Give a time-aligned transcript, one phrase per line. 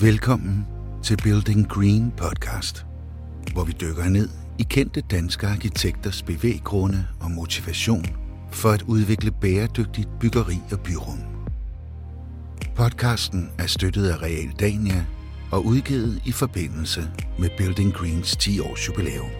[0.00, 0.66] Velkommen
[1.04, 2.86] til Building Green podcast,
[3.52, 4.28] hvor vi dykker ned
[4.58, 8.04] i kendte danske arkitekters bevæggrunde og motivation
[8.52, 11.18] for at udvikle bæredygtigt byggeri og byrum.
[12.74, 15.04] Podcasten er støttet af Real Dania
[15.52, 19.30] og udgivet i forbindelse med Building Greens 10 års jubilæum.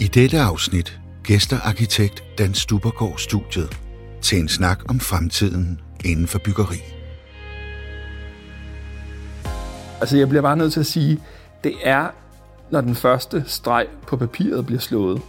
[0.00, 3.85] I dette afsnit gæster arkitekt Dan Stubergaard studiet
[4.26, 6.76] til en snak om fremtiden inden for byggeri.
[10.00, 11.20] Altså jeg bliver bare nødt til at sige,
[11.64, 12.08] det er,
[12.70, 15.22] når den første streg på papiret bliver slået,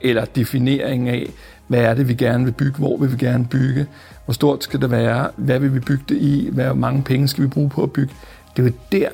[0.00, 1.30] eller defineringen af,
[1.66, 3.86] hvad er det, vi gerne vil bygge, hvor vil vi gerne bygge,
[4.24, 7.44] hvor stort skal det være, hvad vil vi bygge det i, hvor mange penge skal
[7.44, 8.14] vi bruge på at bygge.
[8.56, 9.08] Det er jo der,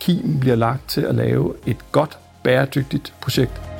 [0.00, 3.73] kimen bliver lagt til at lave et godt, bæredygtigt projekt.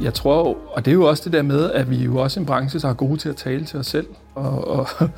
[0.00, 2.40] Jeg tror, og det er jo også det der med, at vi er jo også
[2.40, 4.88] en branche, der er gode til at tale til os selv og, og,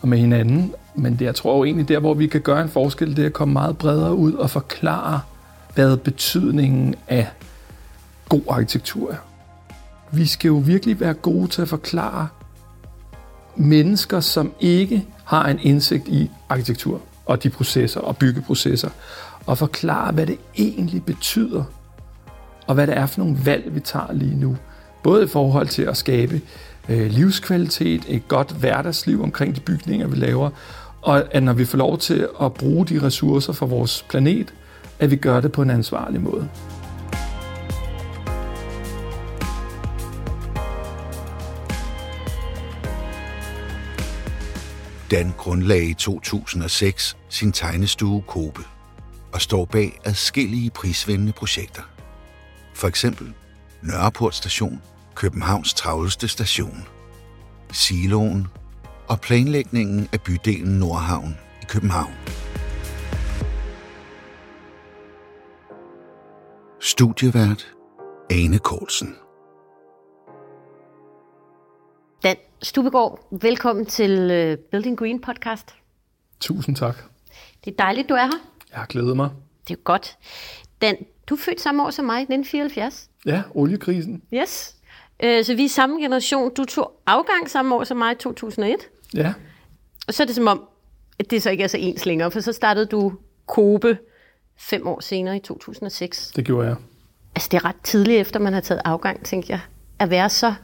[0.00, 0.74] og med hinanden.
[0.94, 3.26] Men det, jeg tror jo egentlig, der hvor vi kan gøre en forskel, det er
[3.26, 5.20] at komme meget bredere ud og forklare,
[5.74, 7.28] hvad betydningen af
[8.28, 9.16] god arkitektur er.
[10.12, 12.28] Vi skal jo virkelig være gode til at forklare
[13.56, 18.90] mennesker, som ikke har en indsigt i arkitektur og de processer og byggeprocesser,
[19.46, 21.64] og forklare, hvad det egentlig betyder
[22.68, 24.56] og hvad det er for nogle valg, vi tager lige nu.
[25.02, 26.40] Både i forhold til at skabe
[26.88, 30.50] øh, livskvalitet, et godt hverdagsliv omkring de bygninger, vi laver,
[31.02, 34.54] og at når vi får lov til at bruge de ressourcer for vores planet,
[34.98, 36.48] at vi gør det på en ansvarlig måde.
[45.10, 48.60] Dan grundlagde i 2006 sin tegnestue Kobe
[49.32, 51.82] og står bag adskillige prisvindende projekter.
[52.78, 53.34] For eksempel
[53.82, 54.82] Nørreport Station,
[55.14, 56.88] Københavns travleste station,
[57.72, 58.46] Siloen
[59.08, 62.12] og planlægningen af bydelen Nordhavn i København.
[66.80, 67.74] Studievært
[68.30, 69.16] Ane Kortsen.
[72.22, 75.74] Dan Stubegaard, velkommen til øh, Building Green podcast.
[76.40, 76.96] Tusind tak.
[77.64, 78.40] Det er dejligt, du er her.
[78.70, 79.30] Jeg har glædet mig.
[79.68, 80.18] Det er godt.
[80.80, 80.96] Dan,
[81.28, 83.10] du er født samme år som mig, 1974.
[83.26, 84.22] Ja, oliekrisen.
[84.34, 84.74] Yes.
[85.22, 86.54] Øh, så vi er samme generation.
[86.54, 88.76] Du tog afgang samme år som mig, 2001.
[89.14, 89.32] Ja.
[90.08, 90.62] Og så er det som om,
[91.18, 93.12] at det så ikke er så ens længere, for så startede du
[93.46, 93.98] Kobe
[94.58, 96.32] fem år senere i 2006.
[96.36, 96.76] Det gjorde jeg.
[97.34, 99.60] Altså det er ret tidligt efter, man har taget afgang, tænker jeg.
[99.98, 100.54] At være så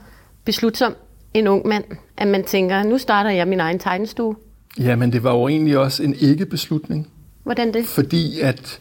[0.44, 0.94] beslutsom
[1.34, 1.84] en ung mand,
[2.16, 4.36] at man tænker, nu starter jeg min egen tegnestue.
[4.78, 7.10] Ja, men det var jo egentlig også en ikke-beslutning.
[7.42, 7.86] Hvordan det?
[7.86, 8.81] Fordi at,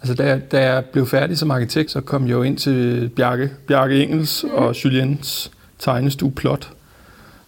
[0.00, 3.50] altså da, da jeg blev færdig som arkitekt, så kom jeg jo ind til Bjarke,
[3.66, 4.50] Bjarke Engels mm.
[4.50, 6.72] og Juliens tegnestue Plot,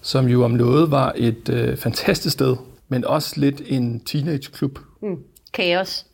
[0.02, 2.56] som jo om noget var et øh, fantastisk sted,
[2.88, 4.78] men også lidt en teenageklub.
[5.02, 5.16] Mm.
[5.52, 6.06] Kaos.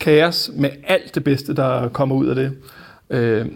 [0.00, 2.52] Kaos med alt det bedste, der kommer ud af det.
[3.10, 3.46] Øh,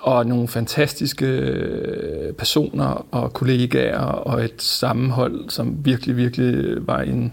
[0.00, 7.32] og nogle fantastiske øh, personer og kollegaer og et sammenhold, som virkelig, virkelig var en,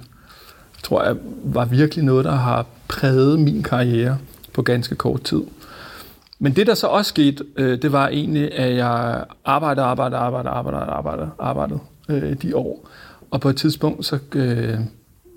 [0.84, 4.17] tror jeg, var virkelig noget, der har præget min karriere
[4.57, 5.41] på ganske kort tid.
[6.40, 10.50] Men det, der så også skete, øh, det var egentlig, at jeg arbejdede, arbejdede, arbejdede,
[10.50, 11.79] arbejdede, arbejdede, arbejdede
[12.09, 12.90] øh, de år.
[13.31, 14.79] Og på et tidspunkt, så, øh,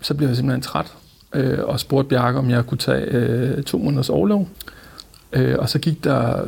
[0.03, 0.95] så blev jeg simpelthen træt
[1.35, 4.49] øh, og spurgte Bjarke, om jeg kunne tage øh, to måneders overlov.
[5.33, 6.45] Øh, og så gik der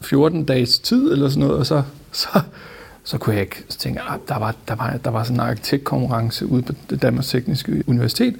[0.00, 1.82] 14 dages tid eller sådan noget, og så,
[2.12, 2.40] så,
[3.04, 5.40] så kunne jeg ikke tænke, at ah, der var, der, var, der var sådan en
[5.40, 8.36] arkitektkonkurrence ude på det Danmarks Tekniske Universitet,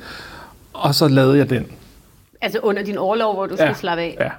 [0.73, 1.67] og så lavede jeg den.
[2.41, 4.17] Altså under din overlov, hvor du skal Ja, slappe af?
[4.21, 4.31] Ja.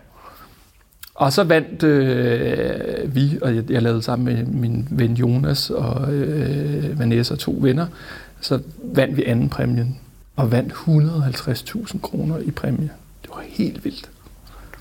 [1.15, 6.13] Og så vandt øh, vi, og jeg, jeg lavede sammen med min ven Jonas og
[6.13, 7.87] øh, Vanessa, to venner,
[8.41, 9.99] så vandt vi anden præmien,
[10.35, 12.89] og vandt 150.000 kroner i præmie.
[13.21, 14.09] Det var helt vildt.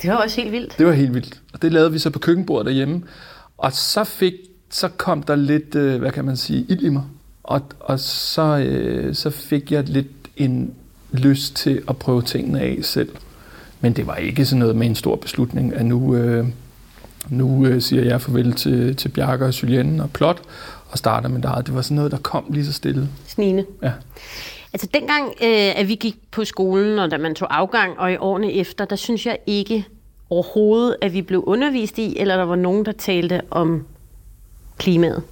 [0.03, 0.79] Det var også helt vildt.
[0.79, 1.41] Det var helt vildt.
[1.53, 3.03] Og det lavede vi så på køkkenbordet derhjemme.
[3.59, 4.35] Og så fik,
[4.71, 7.03] så kom der lidt, øh, hvad kan man sige, ild i mig.
[7.45, 10.07] Og, og så, øh, så fik jeg lidt
[10.37, 10.75] en
[11.13, 13.09] lyst til at prøve tingene af selv.
[13.81, 16.47] Men det var ikke sådan noget med en stor beslutning, at nu, øh,
[17.29, 20.43] nu øh, siger jeg farvel til, til Bjarke og Julien og Plot,
[20.91, 21.63] og starter med dig.
[21.67, 23.09] Det var sådan noget, der kom lige så stille.
[23.27, 23.65] Snigende.
[23.83, 23.93] Ja.
[24.73, 28.17] Altså dengang, øh, at vi gik på skolen, og da man tog afgang, og i
[28.17, 29.87] årene efter, der synes jeg ikke
[30.31, 33.87] overhovedet, at vi blev undervist i, eller der var nogen, der talte om
[34.79, 35.23] klimaet,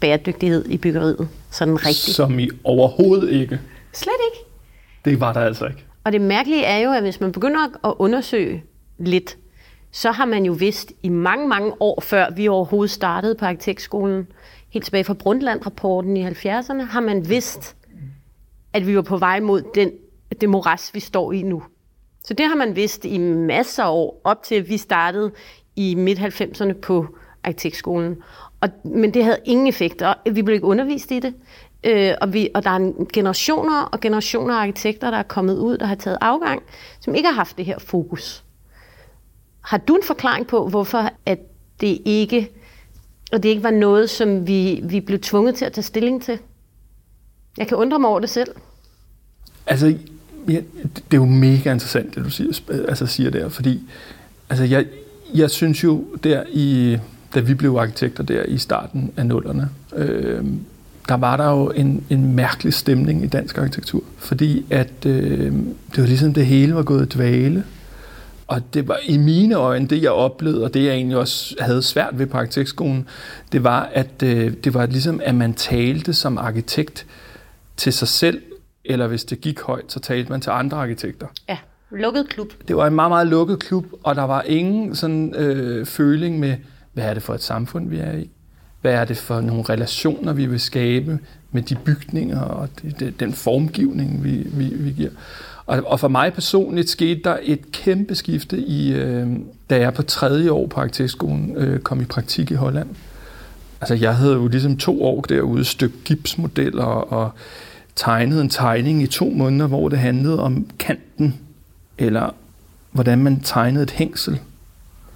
[0.00, 2.16] bæredygtighed i byggeriet, sådan rigtigt.
[2.16, 3.60] Som i overhovedet ikke.
[3.92, 4.47] Slet ikke.
[5.04, 5.84] Det var der altså ikke.
[6.04, 8.64] Og det mærkelige er jo, at hvis man begynder at undersøge
[8.98, 9.38] lidt,
[9.90, 14.26] så har man jo vidst i mange, mange år før vi overhovedet startede på arkitektskolen,
[14.68, 17.76] helt tilbage fra Brundtland-rapporten i 70'erne, har man vidst,
[18.72, 19.90] at vi var på vej mod den,
[20.40, 21.62] det moras, vi står i nu.
[22.24, 25.32] Så det har man vidst i masser af år, op til at vi startede
[25.76, 27.06] i midt-90'erne på
[27.44, 28.16] arkitektskolen.
[28.60, 31.34] Og, men det havde ingen effekt, og vi blev ikke undervist i det.
[31.84, 35.78] Øh, og, vi, og der er generationer og generationer af arkitekter, der er kommet ud,
[35.78, 36.62] der har taget afgang,
[37.00, 38.44] som ikke har haft det her fokus.
[39.60, 41.38] Har du en forklaring på, hvorfor at
[41.80, 42.50] det ikke,
[43.32, 46.38] og det ikke var noget, som vi, vi blev tvunget til at tage stilling til?
[47.58, 48.48] Jeg kan undre mig over det selv.
[49.66, 49.98] Altså,
[50.48, 53.90] ja, det er jo mega interessant, det du siger, altså, siger der, fordi
[54.50, 54.86] altså, jeg,
[55.34, 56.98] jeg synes jo, der i,
[57.34, 60.44] da vi blev arkitekter der i starten af nullerne, øh,
[61.08, 65.52] der var der jo en, en mærkelig stemning i dansk arkitektur, fordi at øh,
[65.90, 67.64] det var ligesom det hele var gået dvale,
[68.46, 71.82] og det var i mine øjne, det jeg oplevede, og det jeg egentlig også havde
[71.82, 73.08] svært ved på arkitektskolen,
[73.52, 77.06] det var, at øh, det var ligesom, at man talte som arkitekt
[77.76, 78.42] til sig selv,
[78.84, 81.26] eller hvis det gik højt, så talte man til andre arkitekter.
[81.48, 81.58] Ja,
[81.90, 82.52] lukket klub.
[82.68, 86.56] Det var en meget, meget lukket klub, og der var ingen sådan øh, føling med,
[86.92, 88.30] hvad er det for et samfund, vi er i?
[88.80, 91.18] Hvad er det for nogle relationer, vi vil skabe
[91.52, 92.68] med de bygninger og
[93.20, 95.10] den formgivning, vi, vi, vi giver?
[95.66, 99.28] Og, og for mig personligt skete der et kæmpe skifte, i, øh,
[99.70, 102.88] da jeg på tredje år på arkitektskolen øh, kom i praktik i Holland.
[103.80, 107.30] Altså jeg havde jo ligesom to år derude, stykke gipsmodeller og
[107.96, 111.34] tegnede en tegning i to måneder, hvor det handlede om kanten,
[111.98, 112.34] eller
[112.92, 114.40] hvordan man tegnede et hængsel.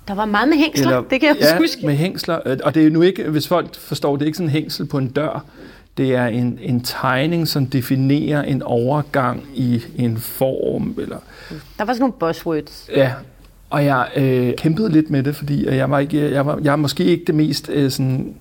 [0.09, 1.87] Der var meget med hængsler, eller, det kan jeg ja, huske.
[1.87, 2.35] med hængsler.
[2.65, 4.99] Og det er nu ikke, hvis folk forstår, det er ikke sådan en hængsel på
[4.99, 5.45] en dør.
[5.97, 10.95] Det er en, en tegning, som definerer en overgang i en form.
[10.99, 11.17] Eller,
[11.79, 12.91] der var sådan nogle buzzwords.
[12.97, 13.13] Ja,
[13.71, 16.77] og jeg øh, kæmpede lidt med det, fordi jeg var, ikke, jeg var, jeg er
[16.77, 18.35] måske ikke det mest øh, sådan,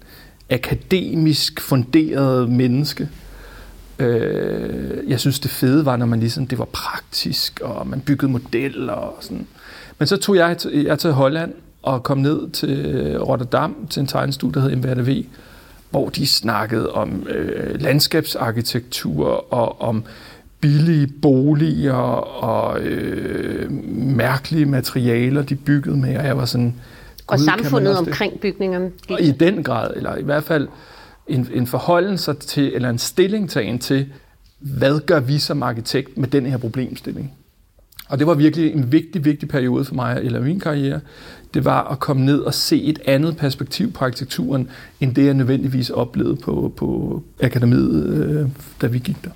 [0.49, 3.09] akademisk funderede menneske.
[3.99, 8.31] Øh, jeg synes, det fede var, når man ligesom, det var praktisk, og man byggede
[8.31, 9.47] modeller og sådan.
[10.01, 14.61] Men så tog jeg, jeg til Holland og kom ned til Rotterdam til en tegnestudie,
[14.61, 15.25] der hed MVRDV,
[15.89, 20.03] hvor de snakkede om øh, landskabsarkitektur og om
[20.61, 21.93] billige boliger
[22.43, 26.75] og øh, mærkelige materialer, de byggede med, og jeg var sådan...
[27.27, 28.91] Og samfundet omkring bygningerne.
[29.09, 30.67] Og I den grad, eller i hvert fald
[31.27, 34.09] en, en forholdelse til, eller en stillingtagen til,
[34.59, 37.33] hvad gør vi som arkitekt med den her problemstilling?
[38.11, 40.99] Og det var virkelig en vigtig, vigtig periode for mig, eller min karriere.
[41.53, 44.69] Det var at komme ned og se et andet perspektiv på arkitekturen,
[45.01, 48.49] end det jeg nødvendigvis oplevede på, på akademiet, øh,
[48.81, 49.29] da vi gik der.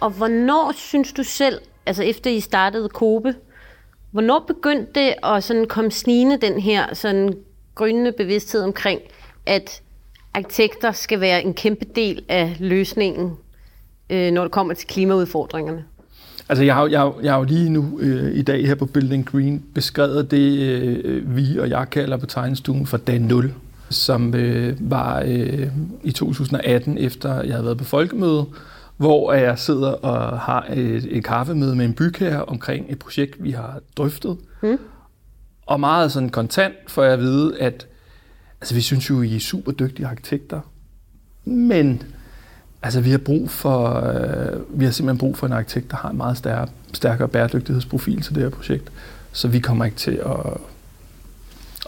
[0.00, 3.34] Og hvornår synes du selv, altså efter I startede Kobe,
[4.10, 7.34] hvornår begyndte det at sådan komme snigende den her sådan
[7.74, 9.00] grønne bevidsthed omkring,
[9.46, 9.82] at
[10.34, 13.36] arkitekter skal være en kæmpe del af løsningen,
[14.10, 15.84] øh, når det kommer til klimaudfordringerne?
[16.48, 19.26] Altså, jeg har, jeg, jeg har jo lige nu øh, i dag her på Building
[19.26, 23.54] Green beskrevet det, øh, vi og jeg kalder på tegnestuen for dag 0,
[23.90, 25.66] som øh, var øh,
[26.02, 28.46] i 2018, efter jeg havde været på folkemøde,
[28.96, 33.50] hvor jeg sidder og har et, et kaffemøde med en bygherre omkring et projekt, vi
[33.50, 34.36] har drøftet.
[34.62, 34.78] Mm.
[35.66, 37.86] Og meget sådan kontant får jeg at vide, at
[38.60, 40.60] altså, vi synes jo, I er super dygtige arkitekter,
[41.44, 42.02] men
[42.82, 46.10] altså, vi har brug for, øh, vi har simpelthen brug for en arkitekt, der har
[46.10, 48.92] en meget stærkere, stærkere bæredygtighedsprofil til det her projekt,
[49.32, 50.56] så vi kommer ikke til at,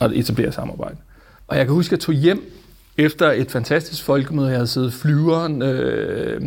[0.01, 0.97] at etablere samarbejde.
[1.49, 2.53] Og jeg kan huske, at jeg tog hjem
[2.97, 6.43] efter et fantastisk folkemøde, jeg havde siddet flyveren, øh,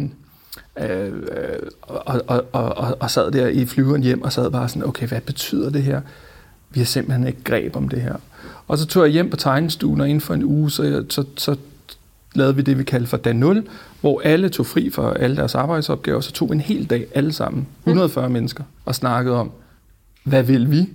[0.79, 1.13] øh, øh,
[1.81, 5.07] og, og, og, og, og sad der i flyveren hjem og sad bare sådan, okay,
[5.07, 6.01] hvad betyder det her?
[6.75, 8.15] vi har simpelthen ikke greb om det her.
[8.67, 11.23] Og så tog jeg hjem på tegnestuen, og inden for en uge, så, jeg, så,
[11.37, 11.55] så
[12.35, 13.67] lavede vi det, vi kaldte for dag 0,
[14.01, 17.67] hvor alle tog fri for alle deres arbejdsopgaver, så tog en hel dag alle sammen,
[17.83, 18.33] 140 mm.
[18.33, 19.51] mennesker, og snakkede om,
[20.23, 20.89] hvad vil vi?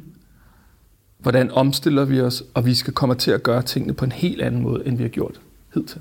[1.19, 2.43] Hvordan omstiller vi os?
[2.55, 5.03] Og vi skal komme til at gøre tingene på en helt anden måde, end vi
[5.03, 5.41] har gjort
[5.75, 6.01] hidtil.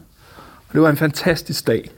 [0.68, 1.90] Og det var en fantastisk dag.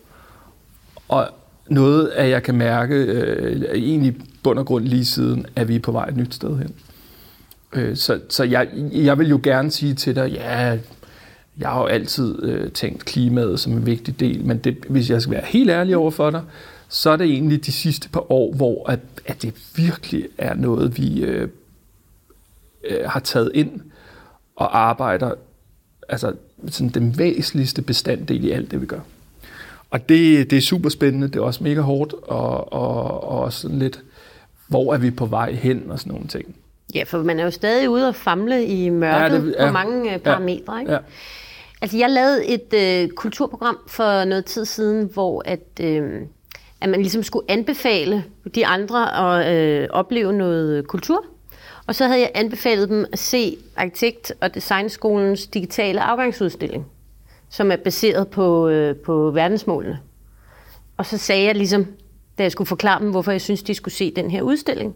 [1.08, 1.30] Og
[1.70, 5.80] noget, at jeg kan mærke, øh, egentlig bund og grund lige siden, at vi er
[5.80, 6.74] på vej et nyt sted hen.
[7.74, 10.78] Øh, så så jeg, jeg vil jo gerne sige til dig, ja,
[11.60, 15.22] jeg har jo altid øh, tænkt klimaet som en vigtig del, men det, hvis jeg
[15.22, 16.42] skal være helt ærlig over for dig,
[16.90, 20.98] så er det egentlig de sidste par år, hvor at, at det virkelig er noget,
[20.98, 21.48] vi øh,
[22.84, 23.82] øh, har taget ind
[24.56, 25.34] og arbejder,
[26.10, 26.34] altså
[26.68, 29.00] sådan den væsentligste bestanddel i alt det, vi gør.
[29.90, 33.80] Og det, det er super spændende, det er også mega hårdt, og, og, og sådan
[33.80, 34.02] lidt,
[34.68, 36.56] hvor er vi på vej hen og sådan nogle ting.
[36.96, 39.66] Ja, for man er jo stadig ude og famle i mørket ja, det, ja.
[39.66, 40.80] på mange uh, parametre.
[40.80, 40.92] Ikke?
[40.92, 41.00] Ja.
[41.82, 46.22] Altså, jeg lavede et øh, kulturprogram for noget tid siden, hvor at, øh,
[46.82, 48.24] at man ligesom skulle anbefale
[48.56, 51.26] de andre at øh, opleve noget kultur.
[51.88, 56.86] Og så havde jeg anbefalet dem at se Arkitekt- og Designskolens digitale afgangsudstilling,
[57.50, 60.00] som er baseret på, øh, på verdensmålene.
[60.98, 61.86] Og så sagde jeg ligesom,
[62.38, 64.96] da jeg skulle forklare dem, hvorfor jeg synes, de skulle se den her udstilling,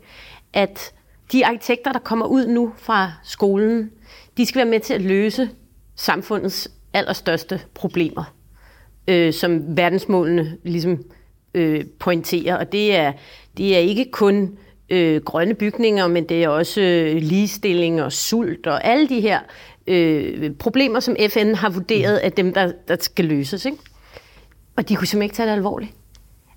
[0.54, 0.94] at
[1.32, 3.92] de arkitekter, der kommer ud nu fra skolen,
[4.38, 5.50] de skal være med til at løse
[5.96, 8.34] samfundets allerstørste problemer,
[9.08, 11.04] øh, som verdensmålene ligesom
[11.54, 12.58] øh, pointerer.
[12.58, 13.14] Og det er,
[13.58, 14.58] det er ikke kun
[14.90, 19.40] øh, grønne bygninger, men det er også øh, ligestilling og sult og alle de her
[19.88, 23.66] øh, problemer, som FN har vurderet af dem, der, der skal løses.
[23.66, 23.78] Ikke?
[24.78, 25.92] Og de kunne simpelthen ikke tage det alvorligt.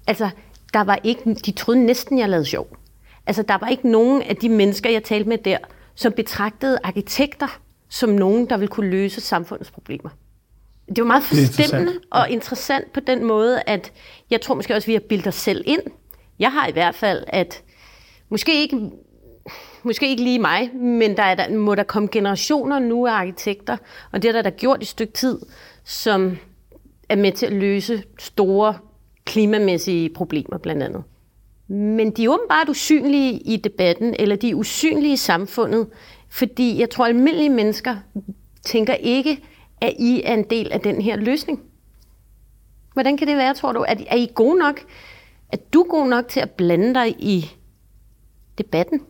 [0.06, 0.30] Altså,
[0.72, 2.76] der var ikke, de troede næsten, jeg lavede sjov.
[3.26, 5.58] Altså, der var ikke nogen af de mennesker, jeg talte med der,
[5.94, 10.10] som betragtede arkitekter som nogen, der ville kunne løse samfundets problemer.
[10.88, 13.92] Det var meget forstemmende og interessant på den måde, at
[14.30, 15.82] jeg tror måske også, at vi har bildet os selv ind.
[16.38, 17.62] Jeg har i hvert fald, at
[18.28, 18.90] måske ikke,
[19.82, 23.76] måske ikke lige mig, men der, er, der må der komme generationer nu af arkitekter,
[24.12, 25.38] og det er der, der gjort i et stykke tid,
[25.84, 26.38] som
[27.08, 28.74] er med til at løse store
[29.24, 31.02] klimamæssige problemer blandt andet.
[31.68, 35.86] Men de er åbenbart usynlige i debatten, eller de er usynlige i samfundet,
[36.28, 37.96] fordi jeg tror, at almindelige mennesker
[38.62, 39.42] tænker ikke,
[39.80, 41.62] at I er en del af den her løsning.
[42.92, 43.80] Hvordan kan det være, tror du?
[43.88, 44.80] Er, er I gode nok?
[45.52, 47.50] Er du god nok til at blande dig i
[48.58, 49.00] debatten?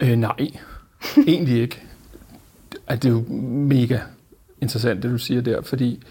[0.00, 0.36] Øh, nej,
[1.26, 1.82] egentlig ikke.
[2.86, 3.98] At det er jo mega
[4.60, 6.02] interessant, det du siger der, fordi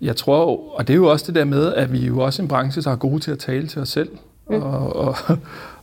[0.00, 2.42] jeg tror, og det er jo også det der med, at vi er jo også
[2.42, 4.10] en branche, der er gode til at tale til os selv
[4.50, 4.54] mm.
[4.54, 5.16] og, og,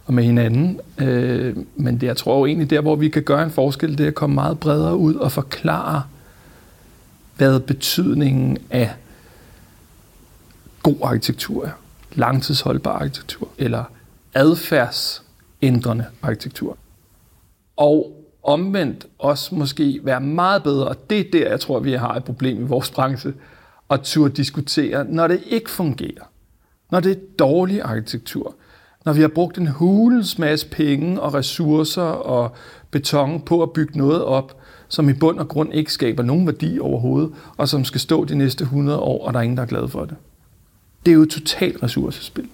[0.06, 0.80] og med hinanden.
[0.98, 4.04] Øh, men det, jeg tror jo egentlig, der hvor vi kan gøre en forskel, det
[4.04, 6.04] er at komme meget bredere ud og forklare,
[7.38, 8.94] hvad betydningen af
[10.84, 11.72] god arkitektur er.
[12.14, 13.84] Langtidsholdbar arkitektur, eller
[14.34, 16.78] adfærdsændrende arkitektur.
[17.78, 22.16] Og omvendt også måske være meget bedre, og det er der, jeg tror, vi har
[22.16, 23.34] et problem i vores branche,
[23.90, 26.24] at turde diskutere, når det ikke fungerer.
[26.92, 28.56] Når det er dårlig arkitektur.
[29.06, 32.56] Når vi har brugt en hulens masse penge og ressourcer og
[32.92, 34.58] beton på at bygge noget op,
[34.88, 38.36] som i bund og grund ikke skaber nogen værdi overhovedet, og som skal stå de
[38.36, 40.16] næste 100 år, og der er ingen, der er glad for det.
[41.06, 42.50] Det er jo et totalt ressourcespil.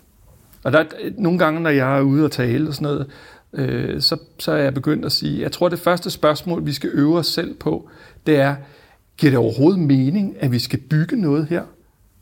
[0.63, 0.84] Og der,
[1.18, 3.08] nogle gange, når jeg er ude og tale og sådan noget,
[3.53, 6.89] øh, så, så er jeg begyndt at sige, jeg tror, det første spørgsmål, vi skal
[6.94, 7.89] øve os selv på,
[8.25, 8.56] det er,
[9.18, 11.63] giver det overhovedet mening, at vi skal bygge noget her?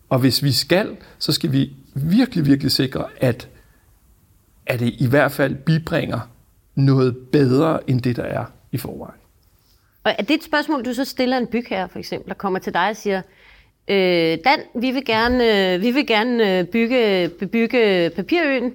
[0.09, 3.49] Og hvis vi skal, så skal vi virkelig, virkelig sikre, at,
[4.67, 6.19] at det i hvert fald bibringer
[6.75, 9.19] noget bedre, end det, der er i forvejen.
[10.03, 12.73] Og er det et spørgsmål, du så stiller en bygherre, for eksempel, der kommer til
[12.73, 13.21] dig og siger,
[13.87, 18.73] øh, Dan, vi vil gerne, øh, vi vil gerne øh, bygge, bebygge papirøen.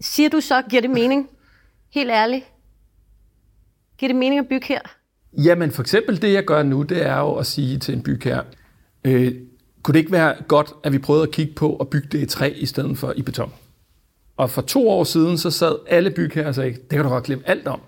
[0.00, 1.28] Siger du så, giver det mening?
[1.94, 2.44] Helt ærligt.
[3.98, 4.80] Giver det mening at bygge her?
[5.32, 8.44] Jamen for eksempel det, jeg gør nu, det er jo at sige til en bygherre,
[9.04, 9.34] øh,
[9.82, 12.26] kunne det ikke være godt, at vi prøvede at kigge på at bygge det i
[12.26, 13.52] træ i stedet for i beton?
[14.38, 17.24] Og for to år siden, så sad alle bygherrer og sagde, det kan du godt
[17.24, 17.80] glemme alt om.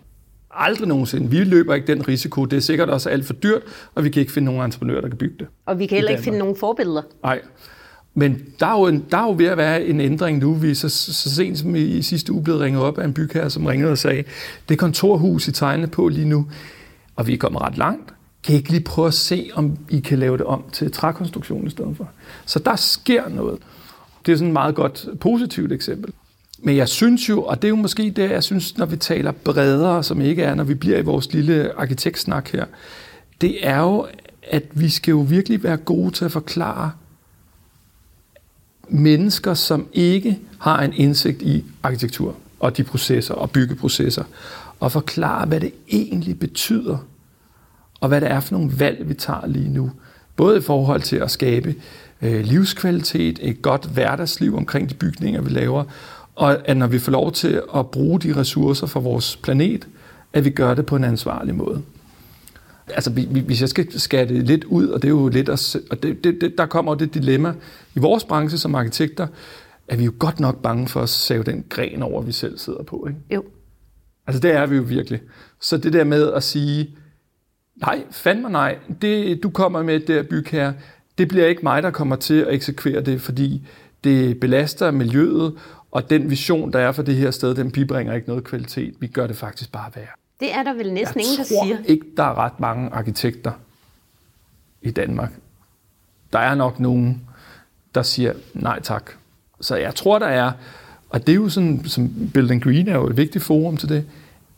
[0.50, 1.30] Aldrig nogensinde.
[1.30, 2.44] Vi løber ikke den risiko.
[2.44, 3.62] Det er sikkert også alt for dyrt,
[3.94, 5.46] og vi kan ikke finde nogen entreprenører, der kan bygge det.
[5.66, 7.02] Og vi kan heller ikke finde nogen forbilleder.
[7.22, 7.40] Nej.
[8.14, 10.54] Men der er, jo en, der er jo ved at være en ændring nu.
[10.54, 13.14] Vi er så, så sent som i, i sidste uge blevet ringet op af en
[13.14, 14.24] bygherre, som ringede og sagde,
[14.68, 16.46] det kontorhus, I tegner på lige nu,
[17.16, 18.14] og vi er kommet ret langt.
[18.44, 21.66] Kan I ikke lige prøve at se, om I kan lave det om til trækonstruktion
[21.66, 22.10] i stedet for?
[22.46, 23.58] Så der sker noget.
[24.26, 26.12] Det er sådan et meget godt positivt eksempel.
[26.62, 29.32] Men jeg synes jo, og det er jo måske det, jeg synes, når vi taler
[29.32, 32.64] bredere, som ikke er, når vi bliver i vores lille arkitektsnak her,
[33.40, 34.06] det er jo,
[34.42, 36.92] at vi skal jo virkelig være gode til at forklare
[38.88, 44.24] mennesker, som ikke har en indsigt i arkitektur og de processer og byggeprocesser,
[44.80, 46.98] og forklare, hvad det egentlig betyder,
[48.00, 49.90] og hvad det er for nogle valg, vi tager lige nu.
[50.36, 51.74] Både i forhold til at skabe
[52.22, 55.84] øh, livskvalitet, et godt hverdagsliv omkring de bygninger, vi laver,
[56.40, 59.88] og at når vi får lov til at bruge de ressourcer for vores planet,
[60.32, 61.82] at vi gør det på en ansvarlig måde.
[62.88, 63.10] Altså,
[63.46, 66.24] hvis jeg skal skære det lidt ud, og det er jo lidt at, og det,
[66.24, 67.54] det, det, der kommer jo det dilemma
[67.94, 69.26] i vores branche som arkitekter,
[69.88, 72.82] er vi jo godt nok bange for at save den gren over, vi selv sidder
[72.82, 73.06] på.
[73.08, 73.20] Ikke?
[73.34, 73.44] Jo.
[74.26, 75.20] Altså, det er vi jo virkelig.
[75.60, 76.96] Så det der med at sige,
[77.76, 80.72] nej, fandme nej, det du kommer med det bygge her,
[81.18, 83.66] det bliver ikke mig, der kommer til at eksekvere det, fordi
[84.04, 85.54] det belaster miljøet,
[85.90, 88.94] Og den vision, der er for det her sted, den bibringer ikke noget kvalitet.
[89.00, 90.06] Vi gør det faktisk bare værre.
[90.40, 91.78] Det er der vel næsten Jeg ingen, der tror siger.
[91.84, 93.52] ikke, der er ret mange arkitekter
[94.82, 95.32] i Danmark.
[96.32, 97.22] Der er nok nogen,
[97.94, 99.10] der siger nej tak.
[99.60, 100.52] Så jeg tror, der er,
[101.10, 104.04] og det er jo sådan, som Building Green er jo et vigtigt forum til det,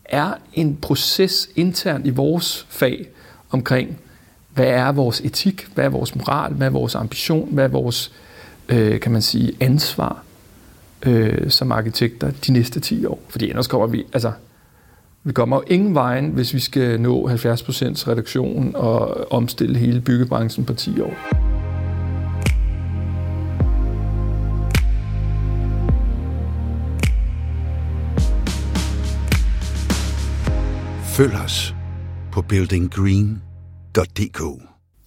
[0.04, 3.08] er en proces internt i vores fag
[3.50, 3.98] omkring,
[4.54, 8.12] hvad er vores etik, hvad er vores moral, hvad er vores ambition, hvad er vores,
[8.68, 10.22] øh, kan man sige, ansvar
[11.06, 13.22] øh, som arkitekter de næste 10 år.
[13.28, 14.32] Fordi ellers kommer vi, altså,
[15.24, 17.34] vi kommer jo ingen vejen, hvis vi skal nå 70%
[18.08, 21.14] reduktion og omstille hele byggebranchen på 10 år.
[31.16, 31.74] Følg os
[32.32, 34.40] på buildinggreen.dk.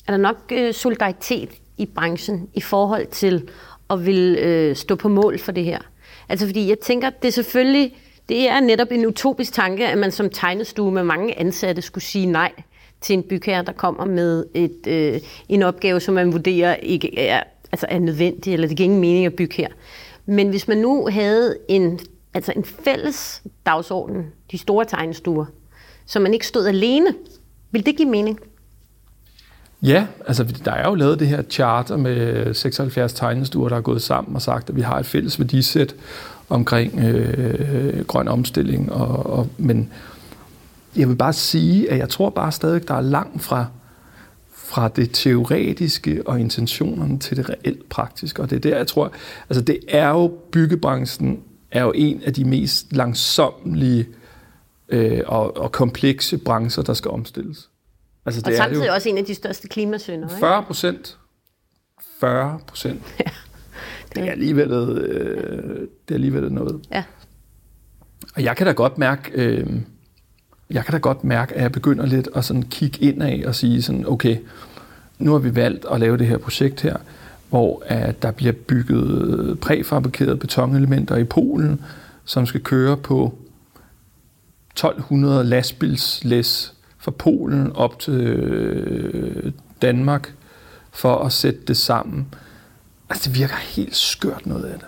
[0.07, 3.49] Er der nok øh, solidaritet i branchen i forhold til
[3.89, 5.79] at vil øh, stå på mål for det her?
[6.29, 7.95] Altså fordi jeg tænker, det er selvfølgelig,
[8.29, 12.25] det er netop en utopisk tanke, at man som tegnestue med mange ansatte skulle sige
[12.25, 12.51] nej
[13.01, 17.43] til en bygherre, der kommer med et, øh, en opgave, som man vurderer ikke er,
[17.71, 19.67] altså er nødvendig, eller det giver ingen mening at bygge her.
[20.25, 21.99] Men hvis man nu havde en,
[22.33, 25.45] altså en fælles dagsorden, de store tegnestuer,
[26.05, 27.13] så man ikke stod alene,
[27.71, 28.39] vil det give mening?
[29.85, 34.01] Ja, altså der er jo lavet det her charter med 76 tegnestuer, der er gået
[34.01, 35.95] sammen og sagt, at vi har et fælles værdisæt
[36.49, 38.91] omkring øh, grøn omstilling.
[38.91, 39.91] Og, og, men
[40.95, 43.65] jeg vil bare sige, at jeg tror bare stadig, der er langt fra,
[44.53, 48.41] fra det teoretiske og intentionerne til det reelt praktiske.
[48.41, 49.11] Og det er der, jeg tror,
[49.49, 51.39] altså det er jo, byggebranchen
[51.71, 54.07] er jo en af de mest langsomlige
[54.89, 57.69] øh, og, og komplekse brancher, der skal omstilles.
[58.25, 60.27] Altså, Og det er samtidig jo også en af de største klimasynder.
[60.27, 60.39] Ikke?
[60.39, 61.17] 40 procent.
[62.19, 63.01] 40 procent.
[64.15, 66.81] Det er alligevel, øh, det er alligevel noget.
[66.91, 67.03] Ja.
[68.35, 69.67] Og jeg kan da godt mærke, øh,
[70.69, 73.81] jeg kan da godt mærke, at jeg begynder lidt at sådan kigge indad og sige
[73.81, 74.37] sådan, okay,
[75.19, 76.97] nu har vi valgt at lave det her projekt her,
[77.49, 81.81] hvor at der bliver bygget præfabrikerede betonelementer i Polen,
[82.25, 83.37] som skal køre på
[84.71, 86.74] 1200 lastbilslæs
[87.05, 90.33] fra Polen op til øh, Danmark
[90.91, 92.27] for at sætte det sammen.
[93.09, 94.87] Altså, det virker helt skørt noget af det.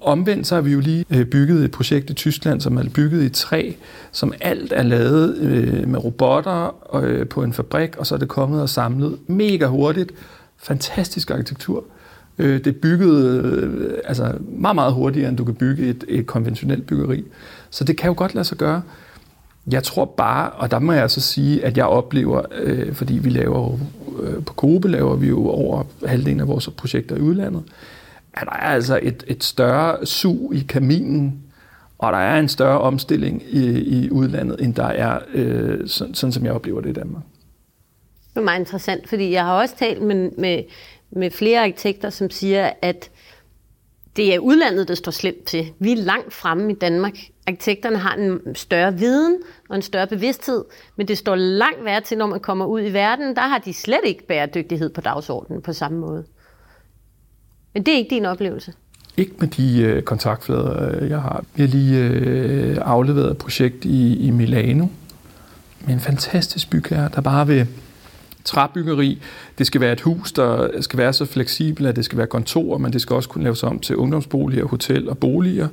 [0.00, 3.22] Omvendt så har vi jo lige øh, bygget et projekt i Tyskland, som er bygget
[3.22, 3.72] i træ,
[4.12, 8.28] som alt er lavet øh, med robotter øh, på en fabrik, og så er det
[8.28, 10.12] kommet og samlet mega hurtigt.
[10.56, 11.84] Fantastisk arkitektur.
[12.38, 16.26] Øh, det er bygget øh, altså meget, meget hurtigere, end du kan bygge et, et
[16.26, 17.24] konventionelt byggeri.
[17.70, 18.82] Så det kan jo godt lade sig gøre.
[19.70, 23.30] Jeg tror bare, og der må jeg så sige, at jeg oplever, øh, fordi vi
[23.30, 23.78] laver
[24.20, 27.62] øh, på Kobe laver vi jo over halvdelen af vores projekter i udlandet,
[28.34, 31.42] at der er altså et, et større sug i kaminen,
[31.98, 36.32] og der er en større omstilling i, i udlandet, end der er, øh, sådan, sådan
[36.32, 37.22] som jeg oplever det i Danmark.
[38.34, 40.62] Det er meget interessant, fordi jeg har også talt med, med,
[41.10, 43.10] med flere arkitekter, som siger, at
[44.16, 45.72] det er udlandet, der står slemt til.
[45.78, 47.14] Vi er langt fremme i Danmark.
[47.46, 50.64] Arkitekterne har en større viden og en større bevidsthed,
[50.96, 53.36] men det står langt værre til, når man kommer ud i verden.
[53.36, 56.24] Der har de slet ikke bæredygtighed på dagsordenen på samme måde.
[57.74, 58.72] Men det er ikke din oplevelse.
[59.16, 61.44] Ikke med de øh, kontaktflader, øh, jeg har.
[61.54, 64.86] Vi har lige øh, afleveret et projekt i, i Milano
[65.80, 67.66] med en fantastisk bygherre, der bare vil
[68.44, 69.22] træbyggeri.
[69.58, 72.78] Det skal være et hus, der skal være så fleksibelt, at det skal være kontor,
[72.78, 75.68] men det skal også kunne laves om til ungdomsboliger, hotel og boliger.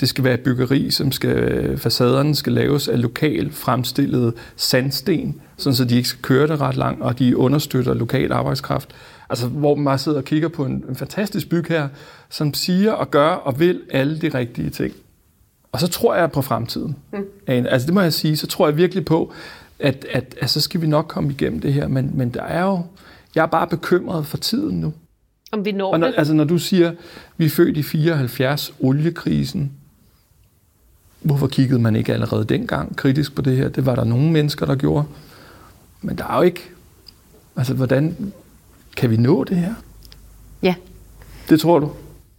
[0.00, 5.74] Det skal være et byggeri, som skal, facaderne skal laves af lokal fremstillet sandsten, sådan
[5.74, 8.88] så de ikke skal køre det ret langt, og de understøtter lokal arbejdskraft.
[9.30, 11.88] Altså, hvor man bare sidder og kigger på en, en fantastisk bygherre,
[12.30, 14.94] som siger og gør og vil alle de rigtige ting.
[15.72, 16.96] Og så tror jeg på fremtiden.
[17.12, 17.24] Mm.
[17.46, 18.36] Altså, det må jeg sige.
[18.36, 19.32] Så tror jeg virkelig på,
[19.78, 21.88] at, at, at så skal vi nok komme igennem det her.
[21.88, 22.80] Men, men der er jo...
[23.34, 24.92] Jeg er bare bekymret for tiden nu.
[25.52, 26.14] Om vi når Og når, det.
[26.18, 26.92] altså, når du siger,
[27.36, 29.72] vi er født i 74, oliekrisen,
[31.20, 33.68] hvorfor kiggede man ikke allerede dengang kritisk på det her?
[33.68, 35.04] Det var der nogle mennesker, der gjorde.
[36.02, 36.60] Men der er jo ikke...
[37.56, 38.32] Altså, hvordan
[38.96, 39.74] kan vi nå det her?
[40.62, 40.74] Ja.
[41.48, 41.90] Det tror du?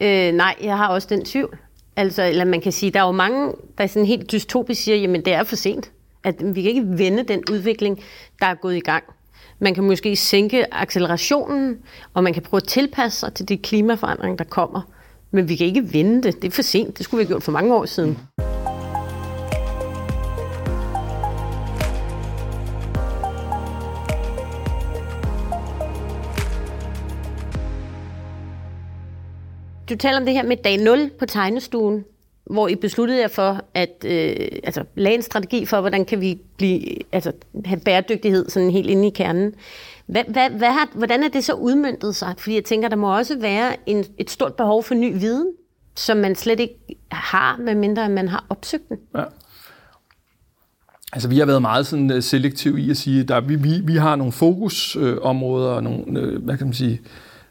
[0.01, 1.57] Øh, nej, jeg har også den tvivl.
[1.95, 5.25] Altså, eller man kan sige, der er jo mange, der sådan helt dystopisk siger, jamen
[5.25, 5.91] det er for sent.
[6.27, 8.03] At vi kan ikke vende den udvikling,
[8.39, 9.03] der er gået i gang.
[9.59, 11.77] Man kan måske sænke accelerationen,
[12.13, 14.81] og man kan prøve at tilpasse sig til de klimaforandringer, der kommer.
[15.31, 16.41] Men vi kan ikke vende det.
[16.41, 16.97] Det er for sent.
[16.97, 18.17] Det skulle vi have gjort for mange år siden.
[29.89, 32.05] du taler om det her med dag 0 på tegnestuen,
[32.49, 36.39] hvor I besluttede jer for at øh, altså, lave en strategi for, hvordan kan vi
[36.57, 36.81] blive,
[37.11, 37.31] altså,
[37.65, 39.53] have bæredygtighed sådan helt inde i kernen.
[40.05, 42.33] Hvad, hvad, hvad har, hvordan er det så udmyndtet sig?
[42.37, 45.51] Fordi jeg tænker, der må også være en, et stort behov for ny viden,
[45.95, 46.75] som man slet ikke
[47.11, 48.97] har, medmindre man har opsøgt den.
[49.15, 49.23] Ja.
[51.13, 53.81] Altså, vi har været meget sådan øh, selektive selektiv i at sige, at vi, vi,
[53.83, 57.01] vi har nogle fokusområder øh, og nogle, øh, hvad kan man sige,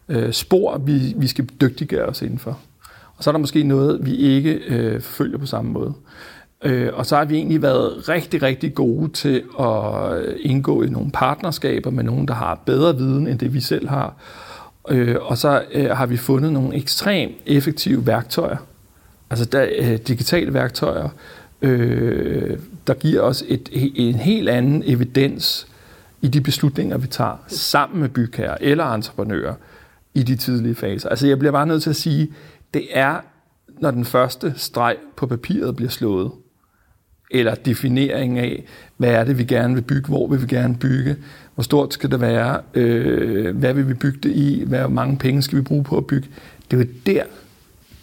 [0.08, 2.60] øh, spor, vi, vi skal dygtiggøre os indenfor.
[3.16, 5.94] Og så er der måske noget, vi ikke øh, følger på samme måde.
[6.64, 11.10] Øh, og så har vi egentlig været rigtig, rigtig gode til at indgå i nogle
[11.10, 14.14] partnerskaber med nogen, der har bedre viden, end det vi selv har.
[14.88, 18.56] Øh, og så øh, har vi fundet nogle ekstremt effektive værktøjer,
[19.30, 21.08] altså der, øh, digitale værktøjer,
[21.62, 25.66] øh, der giver os et, en helt anden evidens
[26.22, 29.54] i de beslutninger, vi tager sammen med bygherrer eller entreprenører
[30.14, 31.08] i de tidlige faser.
[31.08, 32.32] Altså jeg bliver bare nødt til at sige,
[32.76, 33.20] det er,
[33.80, 36.30] når den første streg på papiret bliver slået,
[37.30, 38.64] eller definering af,
[38.96, 41.16] hvad er det, vi gerne vil bygge, hvor vil vi gerne bygge,
[41.54, 45.42] hvor stort skal det være, øh, hvad vil vi bygge det i, hvor mange penge
[45.42, 46.28] skal vi bruge på at bygge.
[46.70, 47.22] Det er jo der,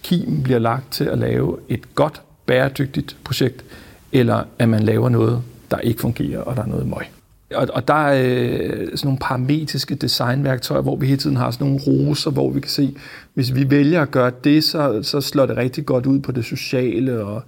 [0.03, 3.65] kimen bliver lagt til at lave et godt bæredygtigt projekt,
[4.11, 7.12] eller at man laver noget, der ikke fungerer, og der er noget møg.
[7.55, 11.67] Og, og der er øh, sådan nogle parametriske designværktøjer, hvor vi hele tiden har sådan
[11.67, 12.95] nogle roser, hvor vi kan se,
[13.33, 16.45] hvis vi vælger at gøre det, så, så slår det rigtig godt ud på det
[16.45, 17.23] sociale.
[17.23, 17.43] Og,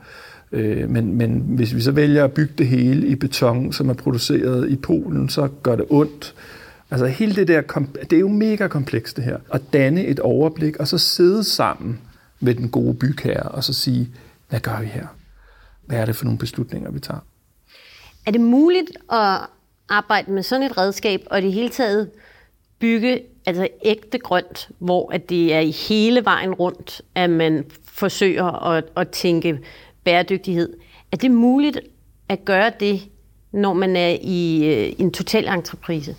[0.52, 3.94] øh, men, men hvis vi så vælger at bygge det hele i beton, som er
[3.94, 6.36] produceret i Polen, så gør det ondt.
[6.92, 7.62] Altså hele det der,
[8.10, 9.38] det er jo mega komplekst det her.
[9.54, 12.00] At danne et overblik, og så sidde sammen
[12.40, 14.10] med den gode bygherre, og så sige,
[14.50, 15.08] hvad gør vi her?
[15.86, 17.20] Hvad er det for nogle beslutninger, vi tager?
[18.26, 19.40] Er det muligt at
[19.90, 22.10] arbejde med sådan et redskab, og det hele taget
[22.80, 28.66] bygge altså ægte grønt, hvor at det er i hele vejen rundt, at man forsøger
[28.70, 29.60] at, at tænke
[30.04, 30.74] bæredygtighed.
[31.12, 31.80] Er det muligt
[32.30, 33.02] at gøre det,
[33.52, 36.16] når man er i øh, en total entreprise?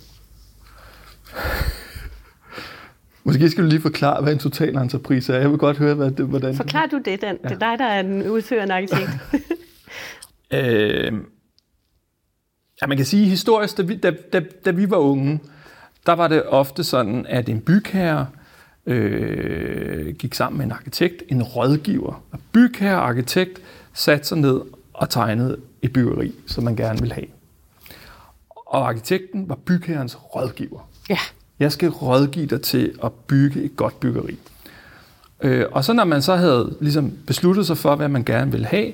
[3.23, 5.39] Måske skal du lige forklare, hvad en total entreprise er.
[5.39, 6.55] Jeg vil godt høre, hvad det, hvordan...
[6.55, 7.37] Forklar du det, Dan?
[7.43, 7.49] Ja.
[7.49, 9.09] Det er dig, der er en udførende arkitekt.
[10.53, 11.13] øh,
[12.81, 15.39] ja, man kan sige historisk, da vi, da, da, da vi var unge,
[16.05, 18.27] der var det ofte sådan, at en bygherre
[18.85, 22.23] øh, gik sammen med en arkitekt, en rådgiver.
[22.31, 23.61] Og bygherre og arkitekt
[23.93, 24.61] satte sig ned
[24.93, 27.27] og tegnede et byggeri, som man gerne ville have.
[28.49, 30.89] Og arkitekten var bygherrens rådgiver.
[31.09, 31.19] Ja.
[31.59, 34.37] Jeg skal rådgive dig til at bygge et godt byggeri.
[35.41, 38.67] Øh, og så når man så havde ligesom besluttet sig for, hvad man gerne ville
[38.67, 38.93] have,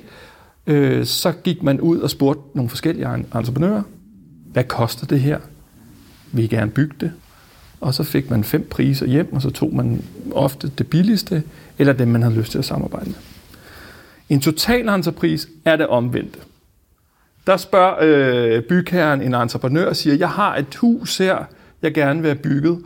[0.66, 3.82] øh, så gik man ud og spurgte nogle forskellige entreprenører,
[4.52, 5.38] hvad koster det her?
[6.32, 7.12] Vil I gerne bygge det?
[7.80, 11.42] Og så fik man fem priser hjem, og så tog man ofte det billigste,
[11.78, 13.16] eller dem, man havde lyst til at samarbejde med.
[14.28, 16.38] En total entrepris er det omvendte.
[17.46, 21.44] Der spørger øh, bygherren en entreprenør og siger, jeg har et hus her,
[21.82, 22.84] jeg gerne vil have bygget.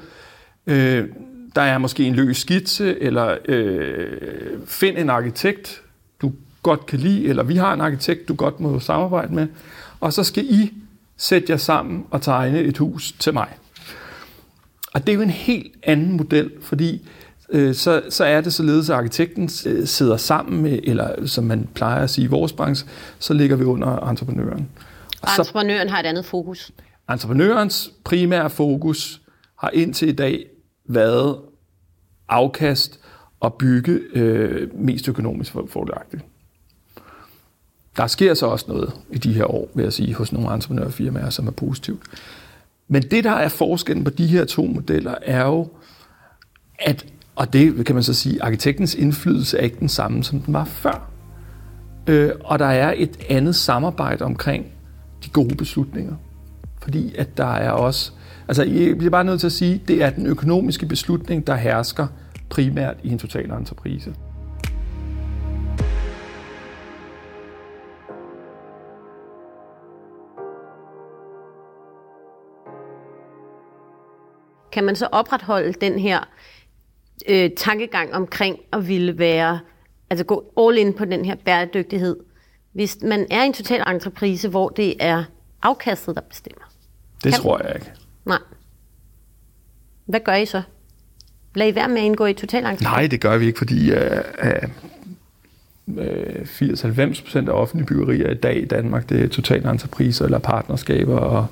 [0.66, 1.08] Øh,
[1.54, 4.06] der er måske en løs skitse, eller øh,
[4.66, 5.82] find en arkitekt,
[6.68, 9.46] godt kan lide, eller vi har en arkitekt, du godt må samarbejde med,
[10.00, 10.72] og så skal I
[11.16, 13.48] sætte jer sammen og tegne et hus til mig.
[14.94, 17.08] Og det er jo en helt anden model, fordi
[17.50, 21.68] øh, så, så er det således, at arkitekten øh, sidder sammen med, eller som man
[21.74, 24.68] plejer at sige i vores branche, så ligger vi under entreprenøren.
[25.22, 26.72] Og, og entreprenøren har et andet fokus.
[27.10, 29.20] Entreprenørens primære fokus
[29.58, 30.46] har indtil i dag
[30.88, 31.36] været
[32.28, 33.00] afkast
[33.40, 36.22] og bygge øh, mest økonomisk fordelagtigt.
[37.98, 41.30] Der sker så også noget i de her år, vil jeg sige, hos nogle entreprenørfirmaer,
[41.30, 42.02] som er positivt.
[42.88, 45.68] Men det, der er forskellen på de her to modeller, er jo,
[46.78, 47.06] at,
[47.36, 50.64] og det kan man så sige, arkitektens indflydelse er ikke den samme, som den var
[50.64, 51.10] før.
[52.06, 54.66] Øh, og der er et andet samarbejde omkring
[55.24, 56.14] de gode beslutninger
[56.88, 58.12] fordi at der er også...
[58.48, 62.06] Altså, jeg bliver bare nødt til at sige, det er den økonomiske beslutning, der hersker
[62.48, 64.14] primært i en total entreprise.
[74.78, 76.20] Kan man så opretholde den her
[77.28, 79.60] øh, tankegang omkring at ville være,
[80.10, 82.16] altså gå all in på den her bæredygtighed,
[82.72, 85.24] hvis man er i en total entreprise, hvor det er
[85.62, 86.64] afkastet, der bestemmer?
[87.24, 87.42] Det kan...
[87.42, 87.92] tror jeg ikke.
[88.26, 88.38] Nej.
[90.06, 90.62] Hvad gør I så?
[91.54, 93.98] Lad I være med at indgå i total Nej, det gør vi ikke, fordi uh,
[94.42, 94.68] uh,
[95.96, 101.16] Øh, 80-90% af offentlige byggerier i dag i Danmark, det er totale entrepriser eller partnerskaber,
[101.16, 101.46] og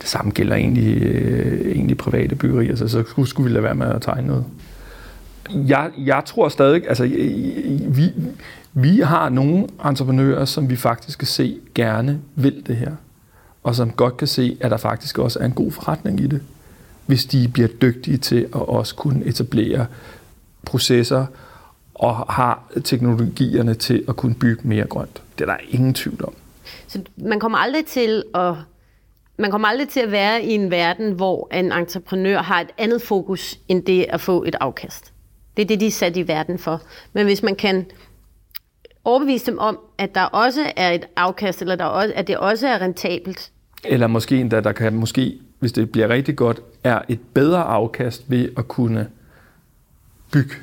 [0.00, 3.74] det samme gælder egentlig, øh, egentlig private byggerier, så så skulle, skulle vi lade være
[3.74, 4.44] med at tegne noget.
[5.54, 7.04] Jeg, jeg tror stadig, altså
[7.88, 8.12] vi,
[8.72, 12.92] vi har nogle entreprenører, som vi faktisk kan se gerne vil det her,
[13.62, 16.42] og som godt kan se, at der faktisk også er en god forretning i det,
[17.06, 19.86] hvis de bliver dygtige til at også kunne etablere
[20.64, 21.26] processer
[22.00, 25.22] og har teknologierne til at kunne bygge mere grønt.
[25.38, 26.34] Det er der ingen tvivl om.
[26.86, 28.54] Så man kommer aldrig til at
[29.38, 33.02] man kommer aldrig til at være i en verden, hvor en entreprenør har et andet
[33.02, 35.12] fokus end det at få et afkast.
[35.56, 36.82] Det er det, de er sat i verden for.
[37.12, 37.86] Men hvis man kan
[39.04, 42.68] overbevise dem om, at der også er et afkast, eller der også, at det også
[42.68, 43.50] er rentabelt.
[43.84, 48.30] Eller måske endda, der kan måske, hvis det bliver rigtig godt, er et bedre afkast
[48.30, 49.08] ved at kunne
[50.32, 50.54] bygge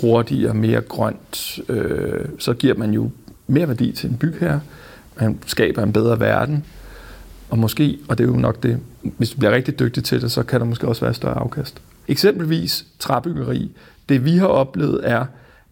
[0.00, 1.60] hurtigere, mere grønt.
[1.68, 3.10] Øh, så giver man jo
[3.46, 4.60] mere værdi til en bygherre.
[5.20, 6.64] Man skaber en bedre verden.
[7.50, 10.32] Og måske, og det er jo nok det, hvis du bliver rigtig dygtig til det,
[10.32, 11.82] så kan der måske også være større afkast.
[12.08, 13.70] Eksempelvis træbyggeri.
[14.08, 15.26] Det vi har oplevet er,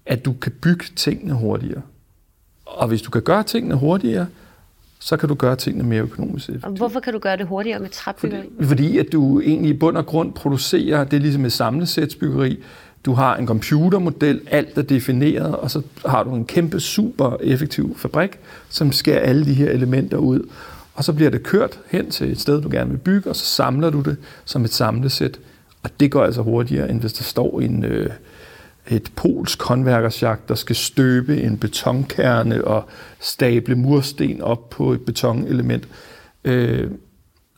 [0.06, 1.82] at du kan bygge tingene hurtigere.
[2.66, 4.26] Og hvis du kan gøre tingene hurtigere,
[4.98, 6.64] så kan du gøre tingene mere økonomisk effektivt.
[6.64, 8.40] Og hvorfor kan du gøre det hurtigere med træbyggeri?
[8.40, 12.62] Fordi, fordi at du egentlig i bund og grund producerer, det er ligesom et samlesætsbyggeri,
[13.04, 17.96] du har en computermodel, alt er defineret, og så har du en kæmpe super effektiv
[17.96, 18.30] fabrik,
[18.68, 20.48] som skærer alle de her elementer ud.
[20.94, 23.44] Og så bliver det kørt hen til et sted, du gerne vil bygge, og så
[23.44, 25.38] samler du det som et samlesæt.
[25.82, 28.10] Og det går altså hurtigere, end hvis der står en, øh,
[28.88, 32.84] et polsk håndværkersjagt, der skal støbe en betonkerne og
[33.20, 35.88] stable mursten op på et betonelement.
[36.44, 36.90] Øh,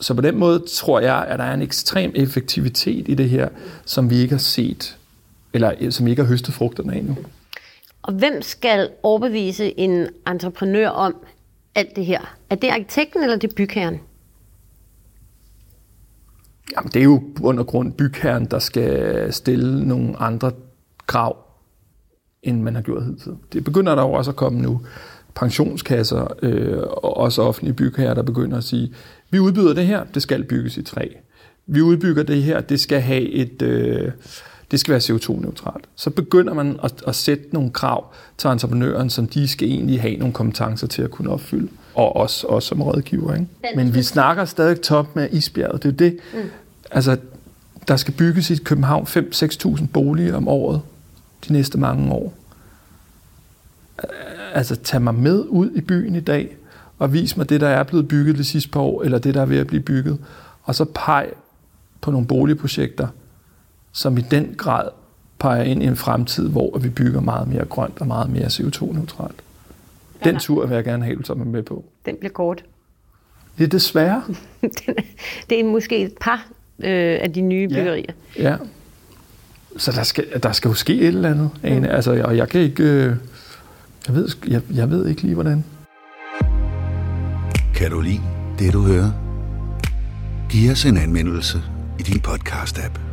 [0.01, 3.49] så på den måde tror jeg, at der er en ekstrem effektivitet i det her,
[3.85, 4.97] som vi ikke har set,
[5.57, 7.16] eller som vi ikke har høstet frugterne af endnu.
[8.03, 11.16] Og hvem skal overbevise en entreprenør om
[11.75, 12.37] alt det her?
[12.51, 14.01] Er det arkitekten eller det bygherren?
[16.77, 20.53] Jamen, det er jo under grund bygherren, der skal stille nogle andre
[21.07, 21.37] krav,
[22.42, 23.33] end man har gjort hidtil.
[23.53, 24.81] Det begynder der jo også at komme nu.
[25.35, 28.95] Pensionskasser øh, og også offentlige bygherrer, der begynder at sige,
[29.31, 31.09] vi udbyder det her, det skal bygges i træ.
[31.66, 33.62] Vi udbygger det her, det skal have et...
[33.62, 34.12] Øh,
[34.71, 35.85] det skal være CO2-neutralt.
[35.97, 40.17] Så begynder man at, at sætte nogle krav til entreprenøren, som de skal egentlig have
[40.17, 41.69] nogle kompetencer til at kunne opfylde.
[41.95, 43.35] Og også, også som rådgiver.
[43.35, 43.47] Ikke?
[43.77, 45.83] Men vi snakker stadig top med isbjerget.
[45.83, 46.19] Det er det.
[46.35, 46.41] Mm.
[46.91, 47.17] Altså,
[47.89, 50.81] der skal bygges i København 5-6.000 boliger om året
[51.49, 52.35] de næste mange år.
[54.55, 56.57] Altså, tag mig med ud i byen i dag,
[56.99, 59.41] og vis mig det, der er blevet bygget de sidste par år, eller det, der
[59.41, 60.19] er ved at blive bygget.
[60.63, 61.29] Og så peg
[62.01, 63.09] på nogle boligprojekter,
[63.97, 64.89] som i den grad
[65.39, 69.43] peger ind i en fremtid, hvor vi bygger meget mere grønt og meget mere CO2-neutralt.
[70.25, 70.39] Den ja.
[70.39, 71.85] tur vil jeg gerne have, som er med på.
[72.07, 72.65] Den bliver kort.
[73.59, 74.23] Det er desværre.
[75.51, 76.47] det er måske et par
[76.79, 78.13] øh, af de nye byggerier.
[78.39, 78.51] Ja.
[78.51, 78.57] ja.
[79.77, 81.51] Så der skal, der skal jo ske et eller andet.
[81.63, 81.85] Mm.
[81.85, 82.83] Altså, og jeg kan ikke...
[82.83, 83.17] Øh,
[84.07, 85.65] jeg, ved, jeg, jeg ved ikke lige, hvordan.
[87.75, 88.21] Kan du lide
[88.59, 89.11] det, du hører?
[90.51, 91.59] Giv os en anmeldelse
[91.99, 93.06] i din podcast-app.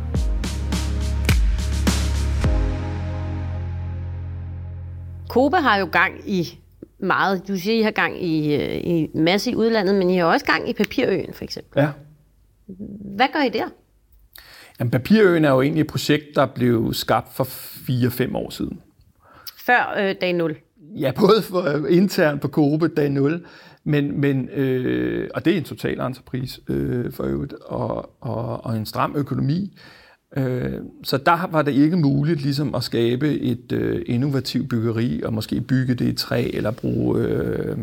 [5.34, 6.58] Kobe har jo gang i
[6.98, 7.48] meget.
[7.48, 10.46] Du siger, I har gang i, øh, i masse i udlandet, men I har også
[10.46, 11.80] gang i Papirøen, for eksempel.
[11.80, 11.88] Ja.
[13.16, 13.64] Hvad gør I der?
[14.80, 18.80] Jamen, Papirøen er jo egentlig et projekt, der blev skabt for 4-5 år siden.
[19.66, 20.56] Før øh, dag 0?
[20.96, 23.46] Ja, både for, øh, internt på Kobe dag 0,
[23.84, 28.76] men, men, øh, og det er en total entreprise øh, for øvrigt, og, og, og
[28.76, 29.78] en stram økonomi.
[30.36, 35.32] Øh, så der var det ikke muligt ligesom at skabe et øh, innovativt byggeri, og
[35.32, 37.76] måske bygge det i træ, eller bruge øh,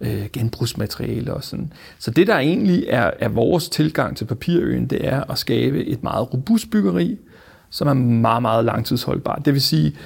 [0.00, 1.72] øh, genbrugsmateriale og sådan.
[1.98, 6.02] Så det, der egentlig er, er vores tilgang til papirøen, det er at skabe et
[6.02, 7.18] meget robust byggeri,
[7.70, 9.44] som er meget, meget langtidsholdbart.
[9.44, 9.96] Det vil sige,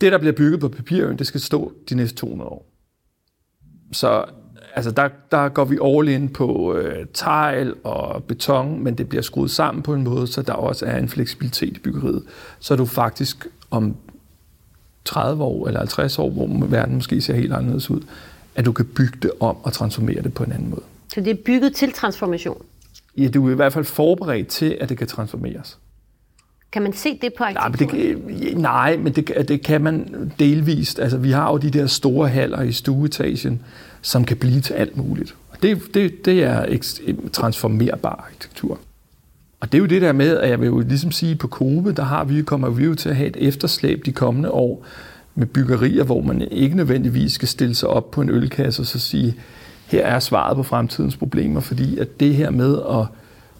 [0.00, 2.66] det, der bliver bygget på papirøen, det skal stå de næste 200 år.
[3.92, 4.24] Så
[4.76, 9.22] altså der, der går vi all in på øh, tegl og beton, men det bliver
[9.22, 12.22] skruet sammen på en måde, så der også er en fleksibilitet i byggeriet.
[12.60, 13.96] Så du faktisk om
[15.04, 18.00] 30 år eller 50 år, hvor verden måske ser helt anderledes ud,
[18.54, 20.82] at du kan bygge det om og transformere det på en anden måde.
[21.14, 22.62] Så det er bygget til transformation?
[23.16, 25.78] Ja, du er i hvert fald forberedt til, at det kan transformeres.
[26.72, 28.02] Kan man se det på arkitekturen?
[28.02, 30.98] Nej, men det, nej, men det, det kan man delvist.
[30.98, 33.62] Altså, vi har jo de der store haller i stueetagen,
[34.02, 35.34] som kan blive til alt muligt.
[35.50, 36.78] Og det, det, det er
[37.32, 38.78] transformerbar arkitektur.
[39.60, 41.92] Og det er jo det der med, at jeg vil jo ligesom sige, på Kobe,
[41.92, 44.86] der har vi, kommer vi jo til at have et efterslæb de kommende år
[45.34, 48.98] med byggerier, hvor man ikke nødvendigvis skal stille sig op på en ølkasse og så
[48.98, 49.34] sige,
[49.86, 53.06] her er svaret på fremtidens problemer, fordi at det her med at,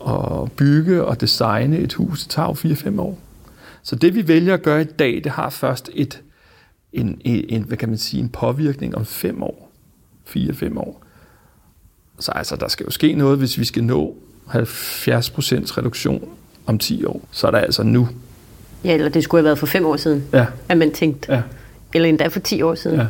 [0.07, 3.19] at bygge og designe et hus, det tager jo 4-5 år.
[3.83, 6.23] Så det vi vælger at gøre i dag, det har først et,
[6.93, 9.73] en, en, hvad kan man sige, en påvirkning om fem år.
[10.25, 11.03] Fire-fem år.
[12.19, 14.17] Så altså, der skal jo ske noget, hvis vi skal nå
[14.49, 14.53] 70%
[15.79, 16.29] reduktion
[16.67, 17.21] om 10 år.
[17.31, 18.09] Så er der altså nu.
[18.85, 21.33] Ja, eller det skulle have været for fem år siden, Ja, at man tænkte.
[21.33, 21.43] ja,
[21.95, 22.99] Eller endda for 10 år siden.
[23.01, 23.07] ja.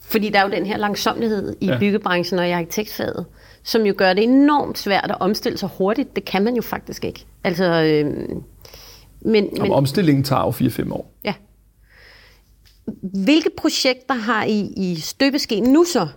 [0.00, 1.78] Fordi der er jo den her langsomlighed i ja.
[1.78, 3.24] byggebranchen og i arkitektfaget,
[3.62, 6.16] som jo gør det enormt svært at omstille sig hurtigt.
[6.16, 7.26] Det kan man jo faktisk ikke.
[7.44, 8.06] Altså, øh,
[9.20, 9.72] men, Om Men...
[9.72, 11.12] Omstillingen tager jo 4-5 år.
[11.24, 11.34] ja.
[13.24, 16.08] Hvilke projekter har I i støbeskeen nu så,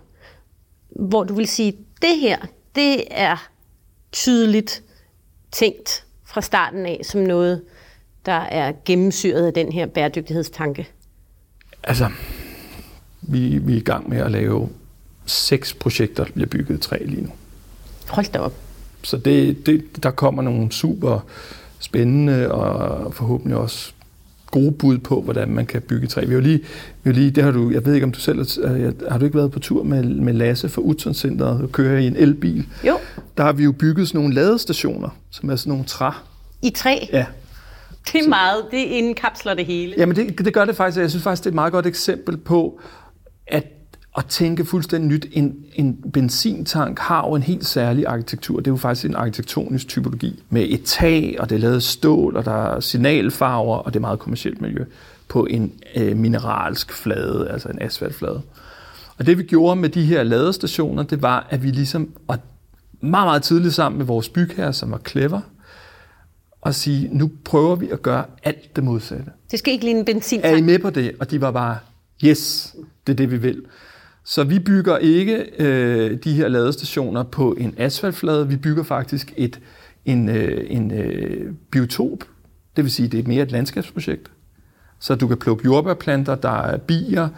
[0.88, 2.38] hvor du vil sige, det her,
[2.74, 3.48] det er
[4.12, 4.82] tydeligt
[5.52, 7.62] tænkt fra starten af som noget,
[8.26, 10.88] der er gennemsyret af den her bæredygtighedstanke?
[11.82, 12.10] Altså,
[13.22, 14.68] vi, vi er i gang med at lave
[15.26, 17.30] seks projekter, bliver bygget i træ lige nu.
[18.08, 18.54] Hold da op.
[19.02, 21.26] Så det, det, der kommer nogle super
[21.78, 23.92] spændende og forhåbentlig også
[24.50, 26.24] gode bud på, hvordan man kan bygge træ.
[26.24, 26.58] Vi har lige,
[27.02, 29.24] vi har lige det har du, jeg ved ikke, om du selv har, har du
[29.24, 32.66] ikke været på tur med, med Lasse fra Utzon Centeret og kører i en elbil?
[32.86, 32.98] Jo,
[33.36, 36.10] Der har vi jo bygget sådan nogle ladestationer, som er sådan nogle træ.
[36.62, 36.96] i træ.
[37.12, 37.26] Ja.
[38.12, 39.94] Det er meget, det indkapsler det hele.
[39.98, 41.86] Jamen det, det gør det faktisk, og jeg synes faktisk, det er et meget godt
[41.86, 42.80] eksempel på,
[43.46, 43.64] at
[44.16, 45.26] at tænke fuldstændig nyt.
[45.32, 48.56] En, en benzintank har jo en helt særlig arkitektur.
[48.56, 52.36] Det er jo faktisk en arkitektonisk typologi med et tag, og det er lavet stål,
[52.36, 54.84] og der er signalfarver, og det er meget kommersielt miljø
[55.28, 58.42] på en øh, mineralsk flade, altså en asfaltflade.
[59.18, 62.38] Og det vi gjorde med de her ladestationer, det var, at vi ligesom, og
[63.00, 65.40] meget, meget tidligt sammen med vores bygherre, som var clever,
[66.60, 69.24] og sige, nu prøver vi at gøre alt det modsatte.
[69.50, 70.64] Det skal ikke ligne en Er I benzintank.
[70.64, 71.12] med på det?
[71.20, 71.78] Og de var bare,
[72.24, 72.74] yes,
[73.06, 73.62] det er det, vi vil.
[74.28, 79.60] Så vi bygger ikke øh, de her ladestationer på en asfaltflade, vi bygger faktisk et,
[80.04, 82.18] en, øh, en øh, biotop.
[82.76, 84.30] Det vil sige, det er mere et landskabsprojekt.
[85.00, 87.28] Så du kan plukke jordbærplanter, der er bier,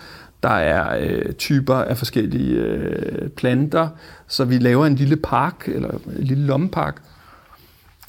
[0.43, 3.89] der er øh, typer af forskellige øh, planter.
[4.29, 7.03] Så vi laver en lille park, eller en lille lommepark.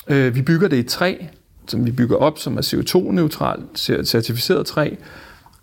[0.08, 1.15] Øh, vi bygger det i træ,
[1.68, 4.96] som vi bygger op, som er CO2-neutralt, certificeret træ.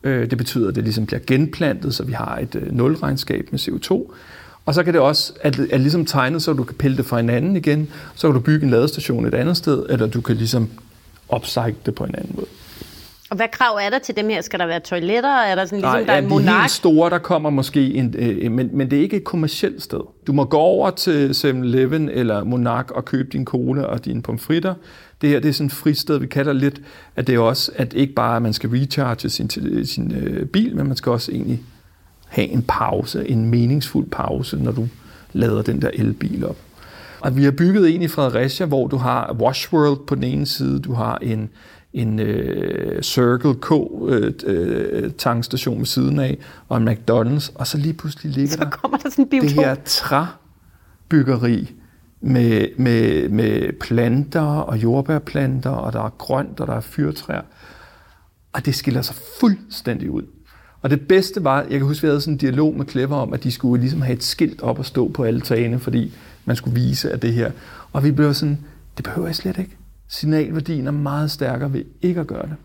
[0.07, 3.61] Øh, det betyder, at det ligesom bliver genplantet, så vi har et øh, nulregnskab med
[3.61, 4.13] CO2.
[4.67, 7.07] Og så kan det også, at det er ligesom tegnet, så du kan pille det
[7.07, 10.37] fra hinanden igen, så kan du bygge en ladestation et andet sted, eller du kan
[10.37, 10.69] ligesom
[11.37, 12.47] upcycle det på en anden måde.
[13.31, 14.41] Og hvad krav er der til dem her?
[14.41, 15.29] Skal der være toiletter?
[15.31, 16.61] Er der sådan ligesom, Nej, der er ja, en de monark?
[16.63, 20.01] helt store, der kommer måske, en, øh, men, men det er ikke et kommercielt sted.
[20.27, 24.75] Du må gå over til 7-Eleven eller Monark og købe din cola og dine pomfritter.
[25.21, 26.81] Det her det er sådan et fristed, vi kalder lidt,
[27.17, 29.51] at det er også, at ikke bare at man skal recharge sin,
[29.85, 31.63] sin øh, bil, men man skal også egentlig
[32.29, 34.89] have en pause, en meningsfuld pause, når du
[35.33, 36.57] lader den der elbil op.
[37.21, 40.47] Og vi har bygget en i Fredericia, hvor du har Wash World på den ene
[40.47, 41.51] side, du har en,
[41.97, 43.73] en øh, Circle K
[44.09, 48.59] øh, øh, tankstation ved siden af, og en McDonald's, og så lige pludselig ligger Så
[48.59, 51.73] der kommer der sådan en det her træbyggeri
[52.21, 57.43] med, med, med planter og jordbærplanter, og der er grønt, og der er fyrtræer.
[58.53, 60.23] Og det skiller sig fuldstændig ud.
[60.83, 63.33] Og det bedste var, jeg kan huske, vi havde sådan en dialog med Clever om,
[63.33, 66.13] at de skulle ligesom have et skilt op og stå på alle tagene, fordi
[66.45, 67.51] man skulle vise, at det her.
[67.93, 68.59] Og vi blev sådan,
[68.97, 69.77] det behøver jeg slet ikke.
[70.09, 72.57] Signalværdien er meget stærkere ved ikke at gøre det.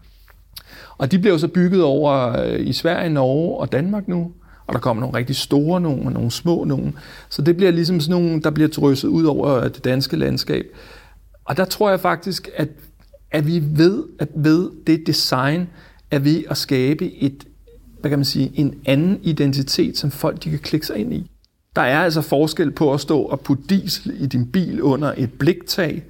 [0.98, 4.32] Og de blev så bygget over øh, i Sverige, Norge og Danmark nu.
[4.68, 6.94] Og der kommer nogle rigtig store nogle og nogle små nogle.
[7.30, 10.66] Så det bliver ligesom sådan nogle, der bliver drysset ud over øh, det danske landskab.
[11.46, 12.70] Og der tror jeg faktisk, at,
[13.32, 15.68] at vi ved, at ved det design,
[16.12, 17.48] er ved at skabe et,
[18.00, 21.32] hvad kan man sige, en anden identitet, som folk de kan klikke sig ind i.
[21.76, 25.34] Der er altså forskel på at stå og putte diesel i din bil under et
[25.34, 26.04] bliktag,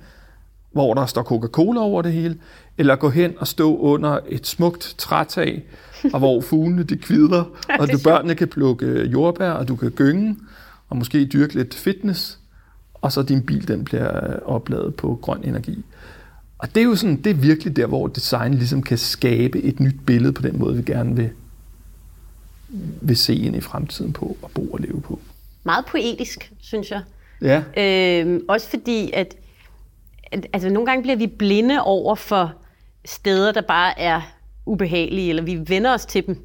[0.71, 2.38] hvor der står Coca-Cola over det hele,
[2.77, 5.63] eller gå hen og stå under et smukt trætag,
[6.13, 7.43] og hvor fuglene de kvider,
[7.79, 10.37] og du børnene kan plukke jordbær, og du kan gynge,
[10.89, 12.39] og måske dyrke lidt fitness,
[12.93, 15.85] og så din bil den bliver opladet på grøn energi.
[16.58, 19.79] Og det er jo sådan, det er virkelig der, hvor design ligesom kan skabe et
[19.79, 21.29] nyt billede på den måde, vi gerne vil,
[23.02, 25.19] vil se ind i fremtiden på, og bo og leve på.
[25.63, 27.02] Meget poetisk, synes jeg.
[27.41, 27.63] Ja.
[27.77, 29.35] Øh, også fordi, at
[30.32, 32.54] altså, nogle gange bliver vi blinde over for
[33.06, 34.21] steder, der bare er
[34.65, 36.38] ubehagelige, eller vi vender os til dem.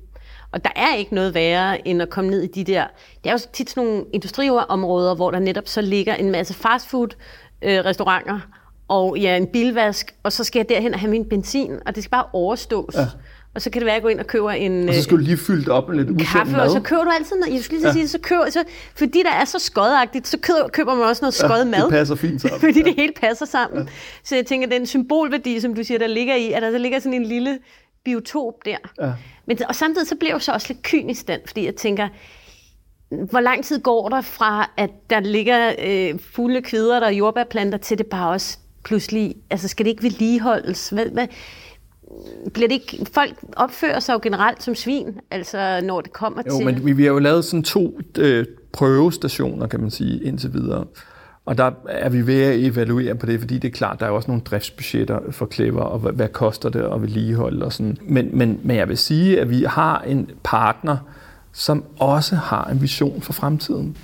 [0.52, 2.86] Og der er ikke noget værre, end at komme ned i de der...
[3.24, 8.34] Det er jo tit sådan nogle industriområder, hvor der netop så ligger en masse fastfood-restauranter,
[8.34, 8.40] øh,
[8.88, 12.02] og ja, en bilvask, og så skal jeg derhen og have min benzin, og det
[12.02, 12.94] skal bare overstås.
[12.94, 13.06] Ja
[13.56, 15.16] og så kan det være, at jeg går ind og køber en Og så skal
[15.16, 16.60] du lige fylde det op med lidt usund kaffe, mad.
[16.60, 17.54] og så køber du altid noget.
[17.54, 17.92] Jeg skulle lige ja.
[17.92, 21.34] sige, så køber, så, fordi der er så skodagtigt, så køber, køber man også noget
[21.34, 21.82] skød mad.
[21.82, 22.60] Det passer fint sammen.
[22.66, 23.82] fordi det hele passer sammen.
[23.82, 23.88] Ja.
[24.24, 26.98] Så jeg tænker, den symbolværdi, som du siger, der ligger i, at der så ligger
[26.98, 27.58] sådan en lille
[28.04, 28.76] biotop der.
[29.00, 29.12] Ja.
[29.46, 32.08] Men, og samtidig så bliver jeg så også lidt kynisk den, fordi jeg tænker,
[33.30, 37.98] hvor lang tid går der fra, at der ligger øh, fulde kvider og jordbærplanter, til
[37.98, 40.88] det bare også pludselig, altså skal det ikke vedligeholdes?
[40.88, 41.26] Hvad, hvad,
[42.54, 46.56] bliver det ikke, folk opfører sig jo generelt som svin, altså når det kommer Jo,
[46.56, 46.66] til...
[46.66, 50.84] men vi, vi har jo lavet sådan to øh, prøvestationer, kan man sige, indtil videre.
[51.46, 54.10] Og der er vi ved at evaluere på det, fordi det er klart, der er
[54.10, 57.98] jo også nogle driftsbudgetter for Clever, og hvad, hvad koster det at vedligeholde og sådan.
[58.02, 60.96] Men, men, men jeg vil sige, at vi har en partner,
[61.52, 63.96] som også har en vision for fremtiden,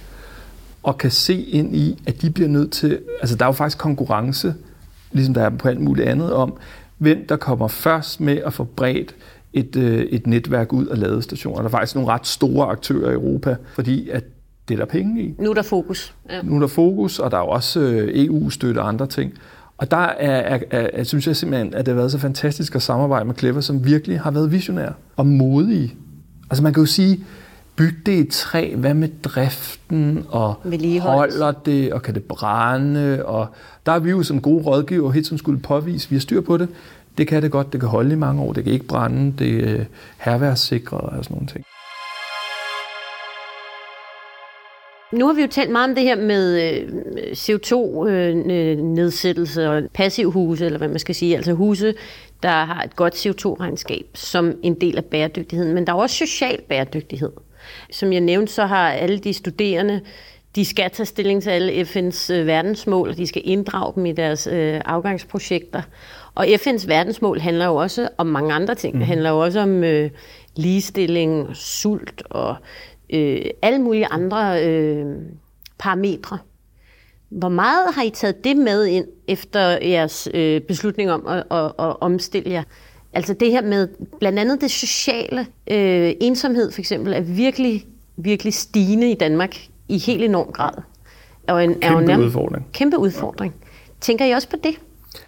[0.82, 2.98] og kan se ind i, at de bliver nødt til...
[3.20, 4.54] Altså, der er jo faktisk konkurrence,
[5.12, 6.54] ligesom der er på alt muligt andet, om
[7.02, 9.14] hvem der kommer først med at få bredt
[9.52, 11.58] et, øh, et netværk ud af ladestationer.
[11.58, 14.24] Der er faktisk nogle ret store aktører i Europa, fordi at
[14.68, 15.34] det er der penge i.
[15.38, 16.14] Nu er der fokus.
[16.30, 16.42] Ja.
[16.42, 19.32] Nu er der fokus, og der er jo også øh, EU-støtte og andre ting.
[19.78, 22.74] Og der er, er, er, er, synes jeg simpelthen, at det har været så fantastisk
[22.74, 25.94] at samarbejde med Clever, som virkelig har været visionære og modige.
[26.50, 27.24] Altså man kan jo sige,
[27.76, 30.54] byg det i træ, hvad med driften, og
[31.00, 33.46] holder det, og kan det brænde, og
[33.86, 36.56] der er vi jo som gode rådgiver helt som skulle påvise, vi har styr på
[36.56, 36.68] det.
[37.18, 39.70] Det kan det godt, det kan holde i mange år, det kan ikke brænde, det
[39.70, 39.84] er
[40.18, 41.64] herværdssikret og sådan nogle ting.
[45.12, 46.88] Nu har vi jo talt meget om det her med øh,
[47.32, 51.94] CO2-nedsættelse og passivhuse, eller hvad man skal sige, altså huse,
[52.42, 55.74] der har et godt CO2-regnskab som en del af bæredygtigheden.
[55.74, 57.30] Men der er også social bæredygtighed.
[57.90, 60.00] Som jeg nævnte, så har alle de studerende,
[60.56, 64.12] de skal tage stilling til alle FN's øh, verdensmål, og de skal inddrage dem i
[64.12, 65.82] deres øh, afgangsprojekter.
[66.34, 68.98] Og FN's verdensmål handler jo også om mange andre ting.
[68.98, 70.10] Det handler jo også om øh,
[70.56, 72.56] ligestilling, sult og
[73.10, 75.06] øh, alle mulige andre øh,
[75.78, 76.38] parametre.
[77.28, 81.64] Hvor meget har I taget det med ind efter jeres øh, beslutning om at, at,
[81.64, 82.62] at omstille jer?
[83.12, 83.88] Altså det her med
[84.20, 85.46] blandt andet det sociale.
[85.70, 87.86] Øh, ensomhed for eksempel er virkelig,
[88.16, 89.56] virkelig stigende i Danmark
[89.88, 90.72] i helt enorm grad.
[91.48, 92.66] Er jo en, er jo Kæmpe nærmest- udfordring.
[92.72, 93.54] Kæmpe udfordring.
[94.00, 94.74] Tænker I også på det?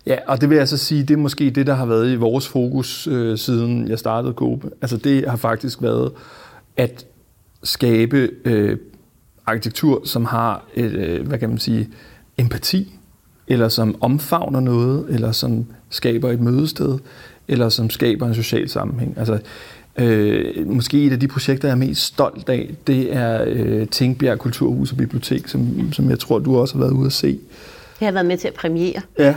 [0.06, 2.16] Ja, og det vil jeg så sige, det er måske det, der har været i
[2.16, 4.70] vores fokus, øh, siden jeg startede Cope.
[4.82, 6.12] Altså det har faktisk været
[6.76, 7.06] at
[7.62, 8.78] skabe øh,
[9.46, 11.88] arkitektur, som har et, øh, hvad kan man sige,
[12.38, 12.92] empati,
[13.48, 16.98] eller som omfavner noget, eller som skaber et mødested,
[17.48, 19.18] eller som skaber en social sammenhæng.
[19.18, 19.38] Altså,
[19.96, 24.38] øh, måske et af de projekter, jeg er mest stolt af, det er øh, Tingbjerg
[24.38, 27.38] Kulturhus og Bibliotek, som, som jeg tror, du også har været ude at se.
[28.00, 29.34] Jeg har været med til at premiere Ja,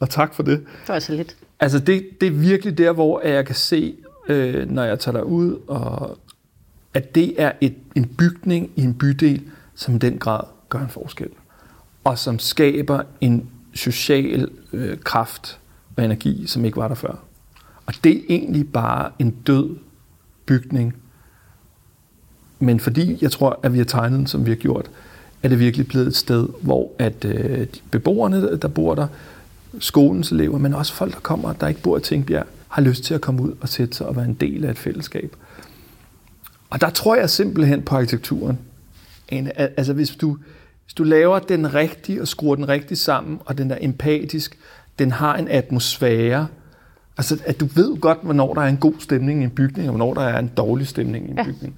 [0.00, 0.60] og tak for det.
[0.84, 1.36] for så lidt.
[1.60, 3.94] Altså det, det er virkelig der, hvor jeg kan se,
[4.28, 6.18] øh, når jeg tager derud, og
[6.94, 9.42] at det er et, en bygning i en bydel,
[9.74, 11.28] som i den grad gør en forskel.
[12.04, 15.58] Og som skaber en social øh, kraft
[15.96, 17.24] og energi, som ikke var der før.
[17.86, 19.76] Og det er egentlig bare en død
[20.46, 20.94] bygning.
[22.58, 24.90] Men fordi jeg tror, at vi har tegnet den, som vi har gjort,
[25.42, 29.06] er det virkelig blevet et sted, hvor at øh, de beboerne, der bor der,
[29.78, 33.14] skolens elever, men også folk, der kommer, der ikke bor i Tingbjerg, har lyst til
[33.14, 35.36] at komme ud og sætte sig og være en del af et fællesskab.
[36.70, 38.58] Og der tror jeg simpelthen på arkitekturen.
[39.28, 40.38] En, altså hvis du,
[40.84, 44.58] hvis du laver den rigtige og skruer den rigtigt sammen, og den er empatisk,
[44.98, 46.46] den har en atmosfære,
[47.18, 49.96] altså at du ved godt, hvornår der er en god stemning i en bygning, og
[49.96, 51.44] hvornår der er en dårlig stemning i en Ja.
[51.44, 51.76] bygning,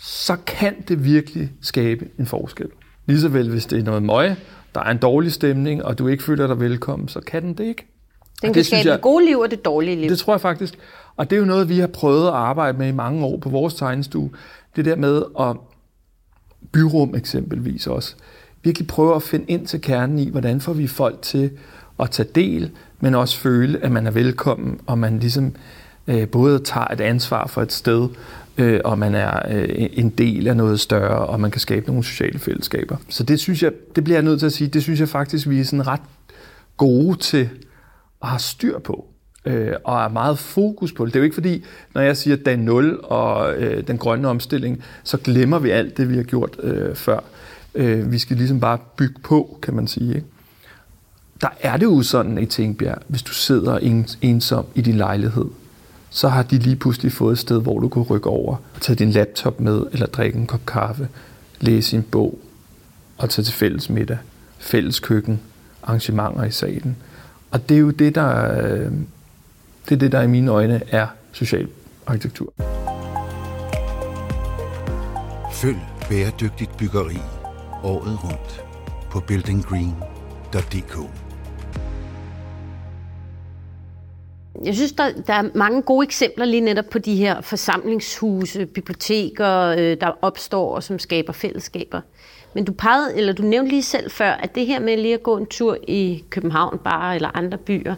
[0.00, 2.66] så kan det virkelig skabe en forskel.
[3.06, 4.36] Ligeså vel, hvis det er noget møg,
[4.74, 7.64] der er en dårlig stemning, og du ikke føler dig velkommen, så kan den det
[7.64, 7.86] ikke.
[8.42, 10.10] Den Og kan det skabe jeg- det gode liv og det dårlige liv.
[10.10, 10.78] Det tror jeg faktisk.
[11.16, 13.48] Og det er jo noget, vi har prøvet at arbejde med i mange år på
[13.48, 14.30] vores tegnestue.
[14.76, 15.56] Det der med at
[16.72, 18.14] byrum eksempelvis også.
[18.62, 21.50] Virkelig prøve at finde ind til kernen i, hvordan får vi folk til
[22.00, 22.70] at tage del,
[23.04, 25.52] men også føle, at man er velkommen, og man ligesom
[26.06, 28.08] øh, både tager et ansvar for et sted,
[28.58, 32.04] øh, og man er øh, en del af noget større, og man kan skabe nogle
[32.04, 32.96] sociale fællesskaber.
[33.08, 35.48] Så det synes jeg, det bliver jeg nødt til at sige, det synes jeg faktisk,
[35.48, 36.00] vi er sådan ret
[36.76, 37.48] gode til
[38.22, 39.06] at have styr på
[39.44, 41.14] øh, og er meget fokus på det.
[41.14, 44.84] Det er jo ikke fordi, når jeg siger dag 0 og øh, den grønne omstilling,
[45.02, 47.20] så glemmer vi alt det, vi har gjort øh, før.
[47.74, 50.14] Øh, vi skal ligesom bare bygge på, kan man sige.
[50.14, 50.26] Ikke?
[51.40, 53.78] Der er det jo sådan i Tingbjerg, hvis du sidder
[54.22, 55.46] ensom i din lejlighed,
[56.10, 58.96] så har de lige pludselig fået et sted, hvor du kan rykke over og tage
[58.96, 61.08] din laptop med, eller drikke en kop kaffe,
[61.60, 62.38] læse en bog
[63.18, 64.18] og tage til fælles middag,
[64.58, 65.40] fælles køkken,
[65.82, 66.96] arrangementer i salen.
[67.50, 68.92] Og det er jo det, der, øh,
[69.88, 71.68] det er det, der i mine øjne er social
[72.06, 72.52] arkitektur.
[75.52, 75.78] Følg
[76.08, 77.18] bæredygtigt byggeri
[77.82, 78.64] året rundt
[79.10, 81.23] på buildinggreen.dk.
[84.64, 89.50] Jeg synes, der, der er mange gode eksempler lige netop på de her forsamlingshuse, biblioteker,
[89.78, 92.00] øh, der opstår og som skaber fællesskaber.
[92.54, 95.22] Men du pegede, eller du nævnte lige selv før, at det her med lige at
[95.22, 97.94] gå en tur i København bare eller andre byer,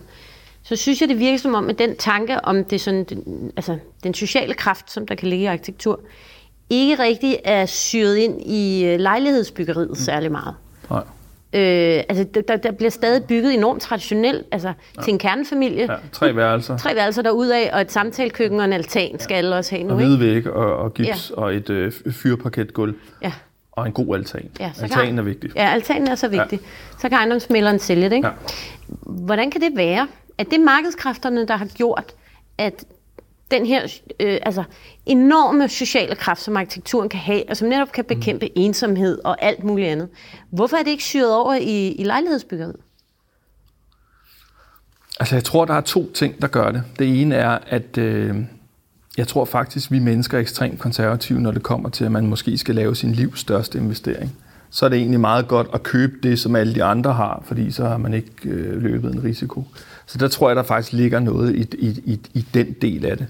[0.62, 3.78] så synes jeg, det virker som om, at den tanke om det sådan, den, altså,
[4.02, 6.00] den sociale kraft, som der kan ligge i arkitektur,
[6.70, 9.94] ikke rigtig er syret ind i øh, lejlighedsbyggeriet mm.
[9.94, 10.54] særlig meget.
[10.90, 11.02] Nej.
[11.57, 15.02] Øh, altså, der, der bliver stadig bygget enormt traditionelt, altså ja.
[15.02, 15.92] til en kernefamilie.
[15.92, 16.76] Ja, tre værelser.
[16.76, 19.96] Tre værelser derudaf, og et samtalekøkken og en altan skal alle også have nu, Og
[19.96, 21.42] hvide væg og, og gips ja.
[21.42, 22.94] og et øh, fyrparketgulv.
[23.22, 23.32] Ja.
[23.72, 24.48] Og en god altan.
[24.61, 25.50] Ja, så Altanen kan, er vigtig.
[25.57, 26.61] Ja, altanen er så vigtig.
[26.62, 26.98] Ja.
[26.98, 28.28] Så kan ejendomsmælderen sælge det, ikke?
[28.28, 28.34] Ja.
[29.02, 32.14] Hvordan kan det være, at det er markedskræfterne, der har gjort,
[32.59, 32.84] at
[33.51, 33.82] den her
[34.20, 34.64] øh, altså,
[35.07, 38.53] enorme sociale kraft, som arkitekturen kan have, og som netop kan bekæmpe mm.
[38.57, 40.09] ensomhed og alt muligt andet.
[40.51, 42.76] Hvorfor er det ikke syret over i, i lejlighedsbyggeriet?
[45.20, 46.82] Altså, jeg tror, der er to ting, der gør det.
[46.99, 48.36] Det ene er, at øh,
[49.16, 52.59] jeg tror faktisk, vi mennesker er ekstremt konservative, når det kommer til, at man måske
[52.59, 54.36] skal lave sin livs største investering.
[54.70, 57.70] Så er det egentlig meget godt at købe det, som alle de andre har, fordi
[57.70, 59.64] så har man ikke øh, løbet en risiko.
[60.07, 63.16] Så der tror jeg, der faktisk ligger noget i, i, i, i den del af
[63.16, 63.26] det.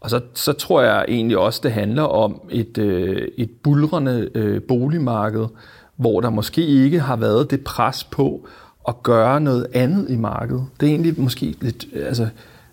[0.00, 4.62] Og så, så tror jeg egentlig også, det handler om et, øh, et bulrende øh,
[4.62, 5.46] boligmarked,
[5.96, 8.48] hvor der måske ikke har været det pres på
[8.88, 10.64] at gøre noget andet i markedet.
[10.80, 12.28] Det er egentlig måske lidt, altså,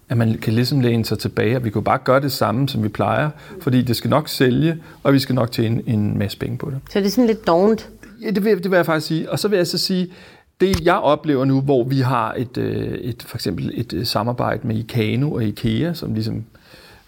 [0.10, 2.84] at man kan ligesom læne sig tilbage, og vi kan bare gøre det samme, som
[2.84, 3.30] vi plejer,
[3.62, 6.80] fordi det skal nok sælge, og vi skal nok tjene en masse penge på det.
[6.92, 7.90] Så det er sådan lidt dovent?
[8.22, 9.32] Ja, det vil, det vil jeg faktisk sige.
[9.32, 10.08] Og så vil jeg så sige,
[10.60, 14.68] det jeg oplever nu, hvor vi har et, øh, et for eksempel et øh, samarbejde
[14.68, 16.46] med Ikano og IKEA, som ligesom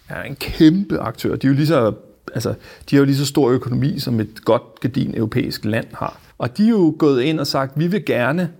[0.08, 1.36] er en kæmpe aktør.
[1.36, 1.94] De er jo lige så,
[2.34, 2.54] altså,
[2.90, 6.20] de har jo lige så stor økonomi, som et godt gedin europæisk land har.
[6.38, 8.50] Og de er jo gået ind og sagt, vi vil gerne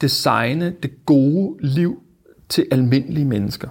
[0.00, 2.02] designe det gode liv
[2.48, 3.68] til almindelige mennesker.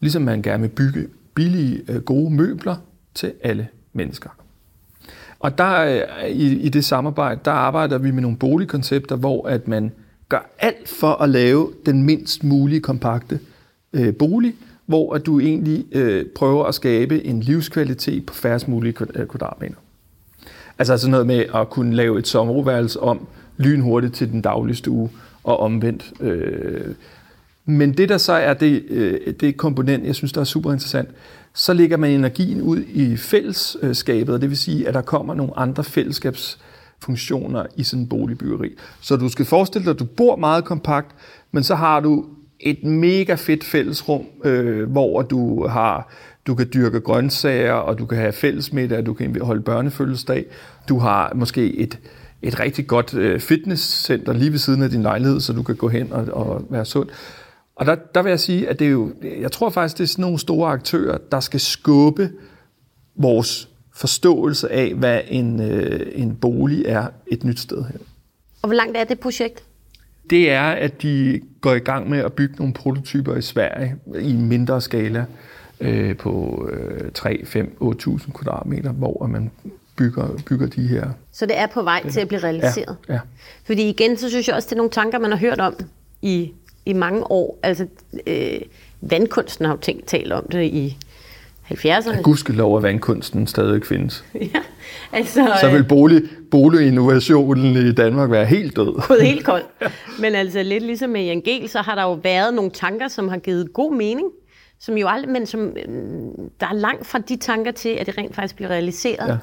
[0.00, 2.76] Ligesom man gerne vil bygge billige, øh, gode møbler
[3.14, 4.30] til alle mennesker.
[5.40, 9.68] Og der øh, i, i det samarbejde, der arbejder vi med nogle boligkoncepter, hvor at
[9.68, 9.92] man
[10.28, 13.40] gør alt for at lave den mindst mulige kompakte
[13.92, 14.54] øh, bolig,
[14.86, 19.74] hvor at du egentlig øh, prøver at skabe en livskvalitet på færrest mulige øh, kvadratmeter.
[20.78, 23.26] Altså sådan noget med at kunne lave et sommerværelse om
[23.56, 25.10] lynhurtigt til den dagligste uge
[25.44, 26.12] og omvendt.
[26.20, 26.94] Øh.
[27.64, 31.08] Men det der så er det, øh, det komponent, jeg synes, der er super interessant,
[31.58, 35.52] så lægger man energien ud i fællesskabet, og det vil sige, at der kommer nogle
[35.56, 38.70] andre fællesskabsfunktioner i sådan en boligbyggeri.
[39.00, 41.14] Så du skal forestille dig, at du bor meget kompakt,
[41.52, 42.26] men så har du
[42.60, 46.12] et mega fedt fællesrum, øh, hvor du har
[46.46, 50.44] du kan dyrke grøntsager, og du kan have fællesmiddag, og du kan holde børnefødselsdag.
[50.88, 51.98] Du har måske et,
[52.42, 55.88] et rigtig godt øh, fitnesscenter lige ved siden af din lejlighed, så du kan gå
[55.88, 57.08] hen og, og være sund.
[57.78, 60.08] Og der, der vil jeg sige, at det er jo, jeg tror faktisk, det er
[60.08, 62.30] sådan nogle store aktører, der skal skubbe
[63.14, 67.98] vores forståelse af, hvad en, øh, en bolig er et nyt sted her.
[68.62, 69.64] Og hvor langt er det projekt?
[70.30, 74.32] Det er, at de går i gang med at bygge nogle prototyper i Sverige i
[74.32, 75.24] mindre skala
[75.80, 79.50] øh, på øh, 3, 5, 8.000 kvadratmeter, hvor man
[79.96, 81.10] bygger, bygger de her.
[81.32, 82.96] Så det er på vej til at blive realiseret?
[83.08, 83.20] Ja, ja.
[83.64, 85.74] Fordi igen, så synes jeg også, det er nogle tanker, man har hørt om
[86.22, 86.52] i
[86.88, 87.58] i mange år.
[87.62, 87.86] Altså,
[88.26, 88.60] øh,
[89.00, 90.96] vandkunsten har jo tænkt talt om det i
[91.70, 92.16] 70'erne.
[92.16, 94.24] Ja, gudskelov, at vandkunsten stadig findes.
[94.54, 94.60] ja,
[95.12, 99.02] altså, Så vil bolig, boliginnovationen i Danmark være helt død.
[99.08, 99.62] Gået helt kold.
[100.20, 103.28] Men altså lidt ligesom med Jan Gehl, så har der jo været nogle tanker, som
[103.28, 104.28] har givet god mening,
[104.80, 105.94] som jo aldrig, men som, øh,
[106.60, 109.40] der er langt fra de tanker til, at det rent faktisk bliver realiseret.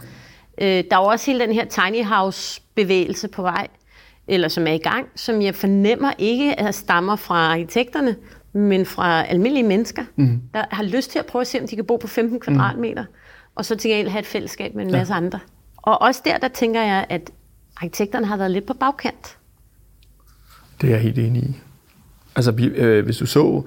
[0.60, 0.78] Ja.
[0.78, 3.68] Øh, der er jo også hele den her tiny house bevægelse på vej,
[4.28, 8.16] eller som er i gang, som jeg fornemmer ikke at stammer fra arkitekterne,
[8.54, 10.42] men fra almindelige mennesker, mm.
[10.54, 13.02] der har lyst til at prøve at se, om de kan bo på 15 kvadratmeter,
[13.04, 13.10] mm.
[13.56, 15.18] og så til gengæld have et fællesskab med en masse ja.
[15.18, 15.40] andre.
[15.78, 17.32] Og også der, der tænker jeg, at
[17.78, 19.38] arkitekterne har været lidt på bagkant.
[20.82, 21.56] Det er jeg helt enig i.
[22.36, 23.64] Altså, øh, hvis du så,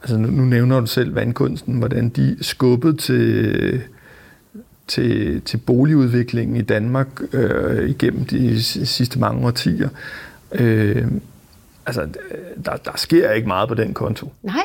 [0.00, 3.82] altså nu, nu nævner du selv vandkunsten, hvordan de skubbede til
[4.88, 9.88] til, til boligudviklingen i Danmark øh, igennem de sidste mange årtier.
[10.52, 11.06] Øh,
[11.86, 12.08] altså,
[12.64, 14.32] der, der sker ikke meget på den konto.
[14.42, 14.62] Nej.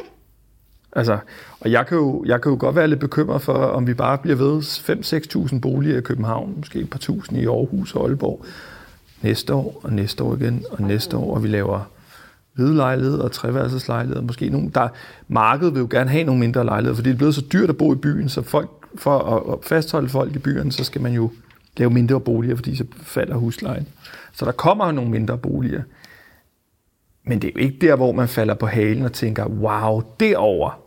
[0.95, 1.17] Altså,
[1.59, 4.17] og jeg kan, jo, jeg kan jo godt være lidt bekymret for, om vi bare
[4.17, 4.59] bliver ved
[5.53, 8.45] 5-6.000 boliger i København, måske et par tusind i Aarhus og Aalborg,
[9.21, 11.89] næste år og næste år igen og næste år, og vi laver
[12.53, 14.21] hvide lejligheder og treværelseslejligheder.
[14.21, 14.87] Måske nogle, der,
[15.27, 17.77] markedet vil jo gerne have nogle mindre lejligheder, fordi det er blevet så dyrt at
[17.77, 19.19] bo i byen, så folk, for
[19.53, 21.31] at fastholde folk i byerne, så skal man jo
[21.77, 23.87] lave mindre boliger, fordi så falder huslejen.
[24.33, 25.81] Så der kommer jo nogle mindre boliger.
[27.25, 30.83] Men det er jo ikke der, hvor man falder på halen og tænker, wow, derover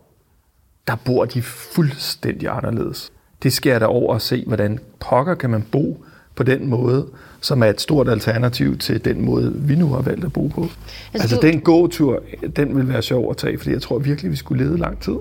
[0.86, 3.12] der bor de fuldstændig anderledes.
[3.42, 6.04] Det sker der over at se, hvordan pokker kan man bo
[6.34, 7.06] på den måde,
[7.40, 10.62] som er et stort alternativ til den måde, vi nu har valgt at bo på.
[10.62, 10.78] Altså,
[11.12, 11.46] altså du...
[11.46, 12.22] den gåtur,
[12.56, 15.16] den vil være sjov at tage, fordi jeg tror virkelig, vi skulle lede lang tid.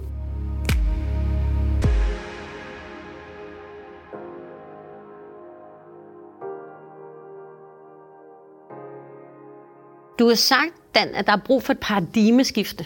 [10.20, 12.86] Du har sagt, Dan, at der er brug for et paradigmeskifte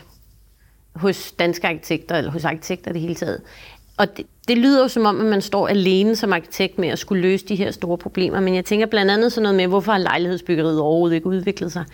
[0.95, 3.41] hos danske arkitekter, eller hos arkitekter det hele taget.
[3.97, 6.99] Og det, det lyder jo som om, at man står alene som arkitekt med at
[6.99, 9.91] skulle løse de her store problemer, men jeg tænker blandt andet sådan noget med, hvorfor
[9.91, 11.85] har lejlighedsbyggeriet overhovedet ikke udviklet sig?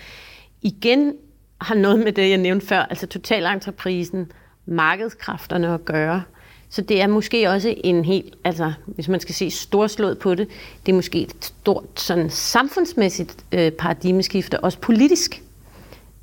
[0.61, 1.13] Igen
[1.61, 4.31] har noget med det, jeg nævnte før, altså totalentreprisen,
[4.65, 6.23] markedskræfterne at gøre.
[6.69, 10.47] Så det er måske også en helt, altså hvis man skal se storslået på det,
[10.85, 15.41] det er måske et stort sådan samfundsmæssigt øh, paradigmeskifte, også politisk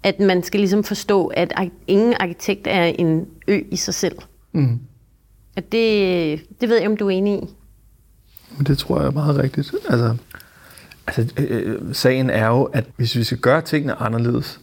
[0.02, 1.52] at man skal ligesom forstå, at
[1.86, 4.18] ingen arkitekt er en ø i sig selv.
[4.52, 4.80] Mm.
[5.56, 7.46] At det, det ved jeg, om du er enig i.
[8.56, 9.74] Men det tror jeg er meget rigtigt.
[9.88, 10.16] Altså,
[11.06, 14.60] altså øh, sagen er jo, at hvis vi skal gøre tingene anderledes,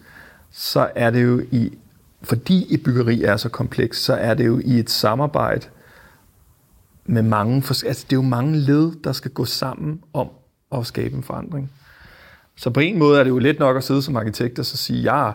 [0.51, 1.77] så er det jo i,
[2.23, 5.65] fordi et byggeri er så kompleks, så er det jo i et samarbejde
[7.05, 10.27] med mange, altså det er jo mange led, der skal gå sammen om
[10.71, 11.71] at skabe en forandring.
[12.55, 14.77] Så på en måde er det jo let nok at sidde som arkitekt og så
[14.77, 15.31] sige, ja,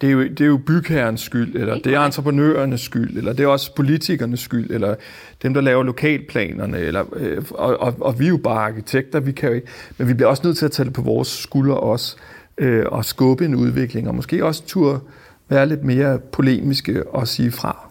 [0.00, 3.44] det er, jo, det er jo bygherrens skyld, eller det er entreprenørernes skyld, eller det
[3.44, 4.94] er også politikernes skyld, eller
[5.42, 9.32] dem, der laver lokalplanerne, eller, øh, og, og, og vi er jo bare arkitekter, vi
[9.32, 9.68] kan jo ikke,
[9.98, 12.16] men vi bliver også nødt til at tage det på vores skuldre også,
[12.58, 15.02] øh, og skubbe en udvikling, og måske også tur
[15.48, 17.88] være lidt mere polemiske og sige fra.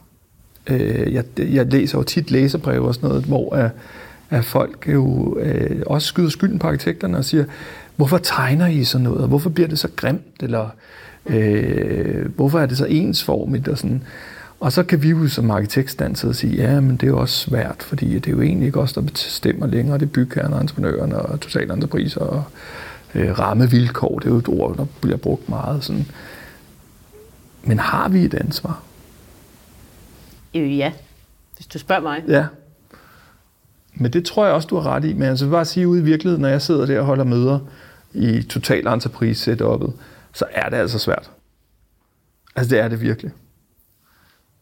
[0.67, 3.71] Øh, jeg, jeg læser jo tit læserbreve og sådan noget, hvor at,
[4.29, 7.45] at folk jo øh, også skyder skylden på arkitekterne og siger,
[7.95, 10.69] hvorfor tegner I sådan noget, og hvorfor bliver det så grimt, eller
[11.25, 14.03] øh, hvorfor er det så ensformigt, og sådan.
[14.59, 17.19] Og så kan vi jo som arkitektstand sidde og sige, ja, men det er jo
[17.19, 19.97] også svært, fordi det er jo egentlig ikke os, der bestemmer længere.
[19.97, 22.43] Det er bygherrerne, entreprenørerne og totalentrepriser og
[23.15, 24.19] øh, rammevilkår.
[24.19, 25.83] Det er jo et ord, der bliver brugt meget.
[25.83, 26.05] Sådan.
[27.65, 28.83] Men har vi et ansvar?
[30.55, 30.91] Øh, ja,
[31.55, 32.23] hvis du spørger mig.
[32.27, 32.45] Ja.
[33.93, 35.13] Men det tror jeg også, du har ret i.
[35.13, 37.59] Men altså, bare sige ude i virkeligheden, når jeg sidder der og holder møder
[38.13, 39.93] i total entreprise setupet,
[40.33, 41.31] så er det altså svært.
[42.55, 43.31] Altså, det er det virkelig.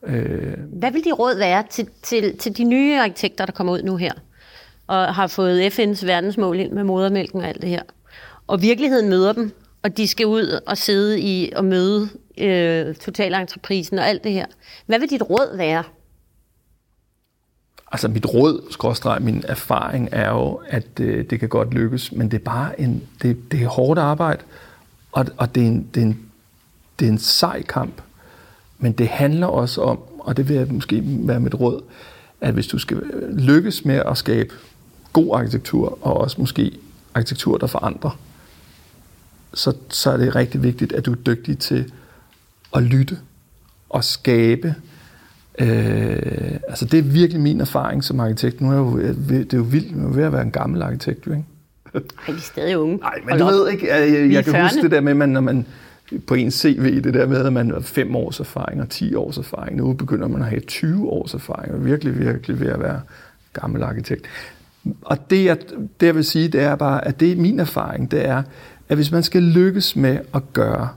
[0.04, 0.54] Øh...
[0.74, 3.96] Hvad vil de råd være til, til, til de nye arkitekter, der kommer ud nu
[3.96, 4.14] her,
[4.88, 7.82] og har fået FN's verdensmål ind med modermælken og alt det her,
[8.48, 9.52] og virkeligheden møder dem,
[9.84, 14.46] og de skal ud og sidde i og møde øh, totalentreprisen og alt det her.
[14.86, 15.84] Hvad vil dit råd være?
[17.92, 22.32] Altså mit råd, skråstreg, min erfaring er jo, at øh, det kan godt lykkes, men
[22.32, 24.44] det er bare en, det, det er hårdt arbejde,
[25.12, 26.20] og, og det, er en, det, er en,
[27.00, 28.02] det er en sej kamp.
[28.80, 31.82] Men det handler også om, og det vil jeg måske være mit råd,
[32.42, 34.54] at hvis du skal øh, lykkes med at skabe
[35.14, 36.72] god arkitektur, og også måske
[37.14, 38.20] arkitektur, der forandrer,
[39.54, 41.92] så, så er det rigtig vigtigt, at du er dygtig til
[42.76, 43.18] at lytte
[43.90, 44.76] og skabe
[45.60, 48.62] Øh, altså det er virkelig min erfaring som arkitekt.
[48.62, 49.00] Nu er jeg jo,
[49.30, 51.44] det er jo vildt, man er ved at være en gammel arkitekt, jo, ikke?
[51.94, 52.98] Ej, vi er stadig unge.
[52.98, 53.66] Nej, men Hold du op.
[53.66, 55.66] ved ikke, jeg, jeg, jeg kan huske det der med, man, når man
[56.28, 59.38] på en CV, det der med, at man har fem års erfaring og 10 års
[59.38, 59.78] erfaring.
[59.78, 63.02] Nu begynder man at have 20 års erfaring, og virkelig, virkelig ved at være
[63.54, 64.26] gammel arkitekt.
[65.02, 65.58] Og det jeg,
[66.00, 68.44] det, jeg vil sige, det er bare, at det er min erfaring, det er,
[68.90, 70.90] at hvis man skal lykkes med at gøre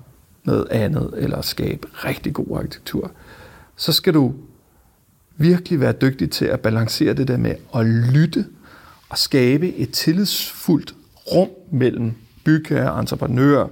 [0.46, 3.10] noget andet, eller skabe rigtig god arkitektur,
[3.76, 4.34] så skal du
[5.36, 8.46] virkelig være dygtig til at balancere det der med at lytte
[9.08, 10.94] og skabe et tillidsfuldt
[11.32, 13.66] rum mellem bygherre, entreprenør,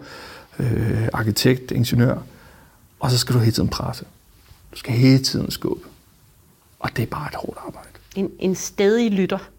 [0.59, 2.19] øh, arkitekt, ingeniør.
[3.01, 4.05] Og så skal du hele tiden presse.
[4.73, 5.89] Du skal hele tiden skubbe.
[6.79, 7.89] Og det er bare et hårdt arbejde.
[8.17, 9.51] En, en stedig lytter.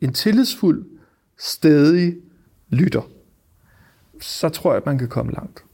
[0.00, 0.86] En tillidsfuld,
[1.38, 2.16] stedig
[2.68, 3.02] lytter.
[4.20, 5.64] Så tror jeg, at man kan komme langt.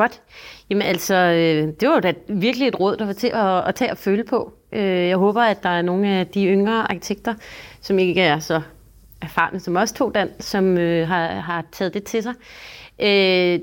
[0.00, 0.20] Godt.
[0.70, 3.90] Jamen altså, øh, det var da virkelig et råd, der var til at, at tage
[3.90, 4.52] og føle på.
[4.72, 7.34] Øh, jeg håber, at der er nogle af de yngre arkitekter,
[7.80, 8.60] som ikke er så
[9.22, 12.34] erfarne som os to, Dan, som øh, har, har taget det til sig.
[13.02, 13.60] Øh,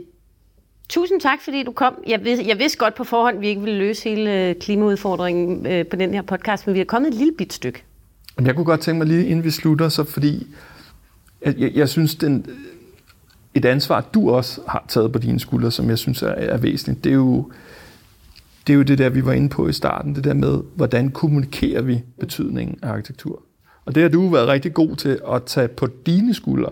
[0.90, 1.94] tusind tak, fordi du kom.
[2.08, 5.96] Jeg, vidste, jeg vidste godt på forhånd, at vi ikke ville løse hele klimaudfordringen på
[5.96, 7.84] den her podcast, men vi er kommet et lille bit stykke.
[8.46, 10.48] Jeg kunne godt tænke mig lige, inden vi slutter, så fordi
[11.46, 12.46] jeg, jeg, jeg synes, den,
[13.58, 17.04] et ansvar, du også har taget på dine skuldre, som jeg synes er, er væsentligt,
[17.04, 17.52] det er jo
[18.68, 21.12] det er jo det der, vi var inde på i starten, det der med, hvordan
[21.12, 23.44] kommunikerer vi betydningen af arkitektur.
[23.86, 26.72] Og det har du været rigtig god til at tage på dine skuldre.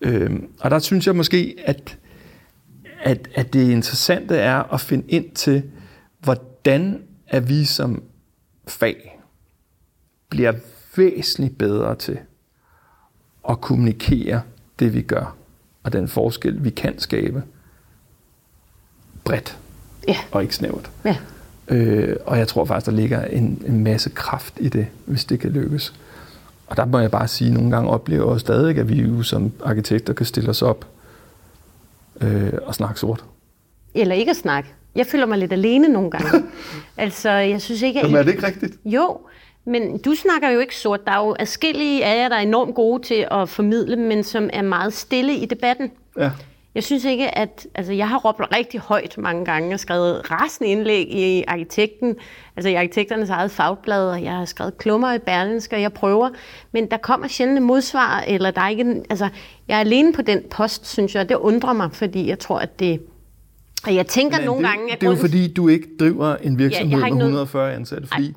[0.00, 1.98] Øhm, og der synes jeg måske, at,
[3.02, 5.62] at, at det interessante er at finde ind til,
[6.20, 8.02] hvordan er vi som
[8.68, 9.20] fag
[10.28, 10.52] bliver
[10.96, 12.18] væsentligt bedre til
[13.48, 14.42] at kommunikere
[14.78, 15.36] det, vi gør,
[15.82, 17.42] og den forskel, vi kan skabe
[19.24, 19.58] bredt
[20.08, 20.16] Ja.
[20.30, 20.90] og ikke snævert.
[21.04, 21.16] Ja.
[21.68, 25.40] Øh, og jeg tror faktisk, der ligger en, en masse kraft i det, hvis det
[25.40, 25.94] kan lykkes.
[26.66, 29.22] Og der må jeg bare sige, at nogle gange oplever jeg stadig, at vi jo
[29.22, 30.86] som arkitekter kan stille os op
[32.20, 33.24] øh, og snakke sort.
[33.94, 34.68] Eller ikke at snakke.
[34.94, 36.42] Jeg føler mig lidt alene nogle gange.
[36.96, 38.04] altså, jeg synes ikke, at...
[38.04, 38.76] Jamen er det ikke rigtigt?
[38.84, 39.18] Jo,
[39.64, 41.04] men du snakker jo ikke sort.
[41.06, 44.50] Der er jo adskillige af jer, der er enormt gode til at formidle, men som
[44.52, 45.90] er meget stille i debatten.
[46.18, 46.30] Ja.
[46.74, 47.66] Jeg synes ikke, at...
[47.74, 52.16] Altså, jeg har råbt rigtig højt mange gange og skrevet rasende indlæg i arkitekten,
[52.56, 56.28] altså i arkitekternes eget fagblad, og jeg har skrevet klummer i Berlinske, og jeg prøver,
[56.72, 59.02] men der kommer sjældent modsvar, eller der er ikke...
[59.10, 59.28] Altså,
[59.68, 62.58] jeg er alene på den post, synes jeg, og det undrer mig, fordi jeg tror,
[62.58, 63.00] at det...
[63.86, 65.86] Og jeg tænker Men nogle det, gange, at det er jo grunden- fordi, du ikke
[66.00, 68.08] driver en virksomhed Ja, med ikke noget- 140 ansatte.
[68.08, 68.34] Fordi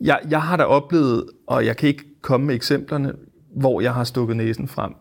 [0.00, 3.12] jeg, jeg har da oplevet, og jeg kan ikke komme med eksemplerne,
[3.56, 4.92] hvor jeg har stukket næsen frem,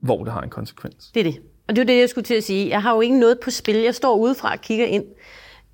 [0.00, 1.10] hvor det har en konsekvens.
[1.14, 1.40] Det er det.
[1.68, 2.68] Og det er det, jeg skulle til at sige.
[2.68, 3.76] Jeg har jo ikke noget på spil.
[3.76, 5.04] Jeg står udefra og kigger ind.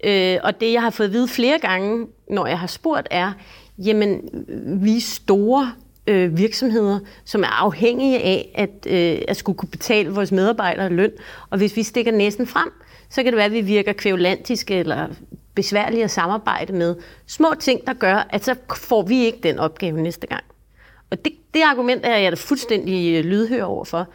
[0.05, 3.33] Øh, og det, jeg har fået at vide flere gange, når jeg har spurgt, er,
[3.79, 4.21] jamen,
[4.83, 5.73] vi er store
[6.07, 11.13] øh, virksomheder, som er afhængige af at, øh, at skulle kunne betale vores medarbejdere løn.
[11.51, 12.69] Og hvis vi stikker næsen frem,
[13.11, 15.09] så kan det være, at vi virker kvævlantiske eller
[15.57, 16.97] besværlige at samarbejde med.
[17.27, 20.45] Små ting, der gør, at så får vi ikke den opgave næste gang.
[21.11, 24.09] Og det, det argument er jeg da fuldstændig øh, lydhør overfor.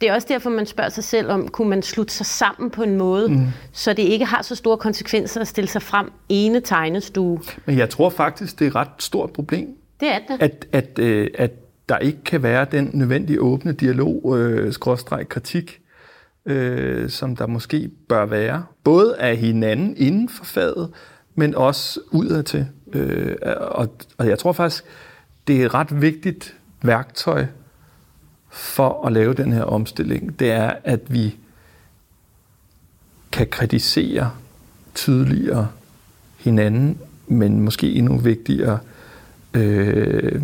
[0.00, 2.82] Det er også derfor, man spørger sig selv om, kunne man slutte sig sammen på
[2.82, 3.46] en måde, mm.
[3.72, 7.40] så det ikke har så store konsekvenser at stille sig frem ene tegnestue.
[7.66, 9.68] Men jeg tror faktisk, det er et ret stort problem,
[10.00, 10.42] Det er det.
[10.42, 11.50] at, at, øh, at
[11.88, 15.80] der ikke kan være den nødvendige åbne dialog, øh, skråstreg kritik,
[16.48, 18.64] øh, som der måske bør være.
[18.84, 20.90] Både af hinanden inden for faget,
[21.34, 22.66] men også udadtil.
[22.92, 23.88] Øh, og,
[24.18, 24.84] og jeg tror faktisk,
[25.46, 27.46] det er et ret vigtigt værktøj
[28.50, 30.38] for at lave den her omstilling.
[30.38, 31.36] Det er, at vi
[33.32, 34.30] kan kritisere
[34.94, 35.68] tydeligere
[36.38, 38.78] hinanden, men måske endnu vigtigere
[39.54, 40.42] øh,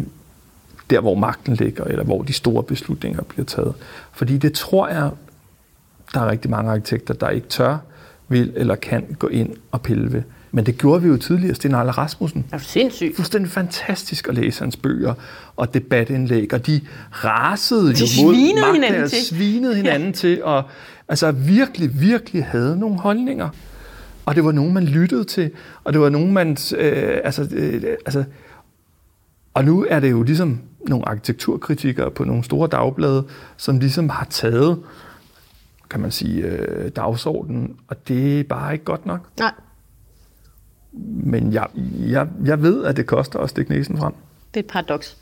[0.90, 3.74] der, hvor magten ligger, eller hvor de store beslutninger bliver taget.
[4.12, 5.10] Fordi det tror jeg,
[6.14, 7.78] der er rigtig mange arkitekter, der ikke tør,
[8.28, 10.22] vil eller kan gå ind og pille ved.
[10.52, 12.44] Men det gjorde vi jo tidligere, Sten Arle Rasmussen.
[12.52, 13.16] er jo sindssygt.
[13.16, 15.14] Fuldstændig fantastisk at læse hans bøger
[15.56, 19.26] og debatindlæg, og de rasede jo De mod svinede hinanden og til.
[19.26, 20.62] svinede hinanden til, og
[21.08, 23.48] altså virkelig, virkelig havde nogle holdninger.
[24.26, 25.50] Og det var nogen, man lyttede til,
[25.84, 26.56] og det var nogen, man...
[26.76, 28.24] Øh, altså, øh, altså,
[29.54, 33.24] og nu er det jo ligesom nogle arkitekturkritikere på nogle store dagblade,
[33.56, 34.78] som ligesom har taget,
[35.94, 39.28] kan man sige, øh, dagsordenen, og det er bare ikke godt nok.
[39.38, 39.52] Nej,
[41.24, 41.66] Men jeg,
[42.00, 44.12] jeg, jeg ved, at det koster at stikke næsen frem.
[44.54, 45.16] det er et paradoks.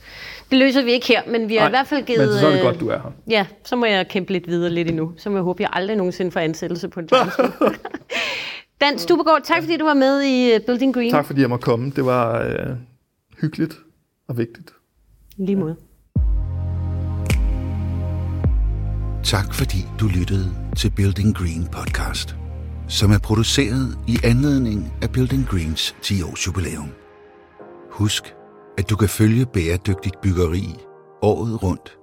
[0.50, 2.20] Det løser vi ikke her, men vi har Nej, i hvert fald givet...
[2.28, 3.10] men så er det øh, godt, du er her.
[3.30, 5.12] Ja, så må jeg kæmpe lidt videre lidt endnu.
[5.16, 7.08] Så må jeg håbe, jeg aldrig nogensinde får ansættelse på en.
[8.80, 11.10] Dan Stubegaard, tak fordi du var med i øh, Building Green.
[11.10, 11.92] Tak fordi jeg måtte komme.
[11.96, 12.76] Det var øh,
[13.40, 13.74] hyggeligt
[14.28, 14.70] og vigtigt.
[15.36, 15.76] Lige måde.
[19.24, 22.36] Tak fordi du lyttede til Building Green podcast,
[22.88, 26.88] som er produceret i anledning af Building Greens 10 års jubilæum.
[27.90, 28.34] Husk,
[28.78, 30.74] at du kan følge bæredygtigt byggeri
[31.22, 31.98] året rundt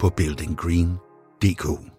[0.00, 1.91] på buildinggreen.dk.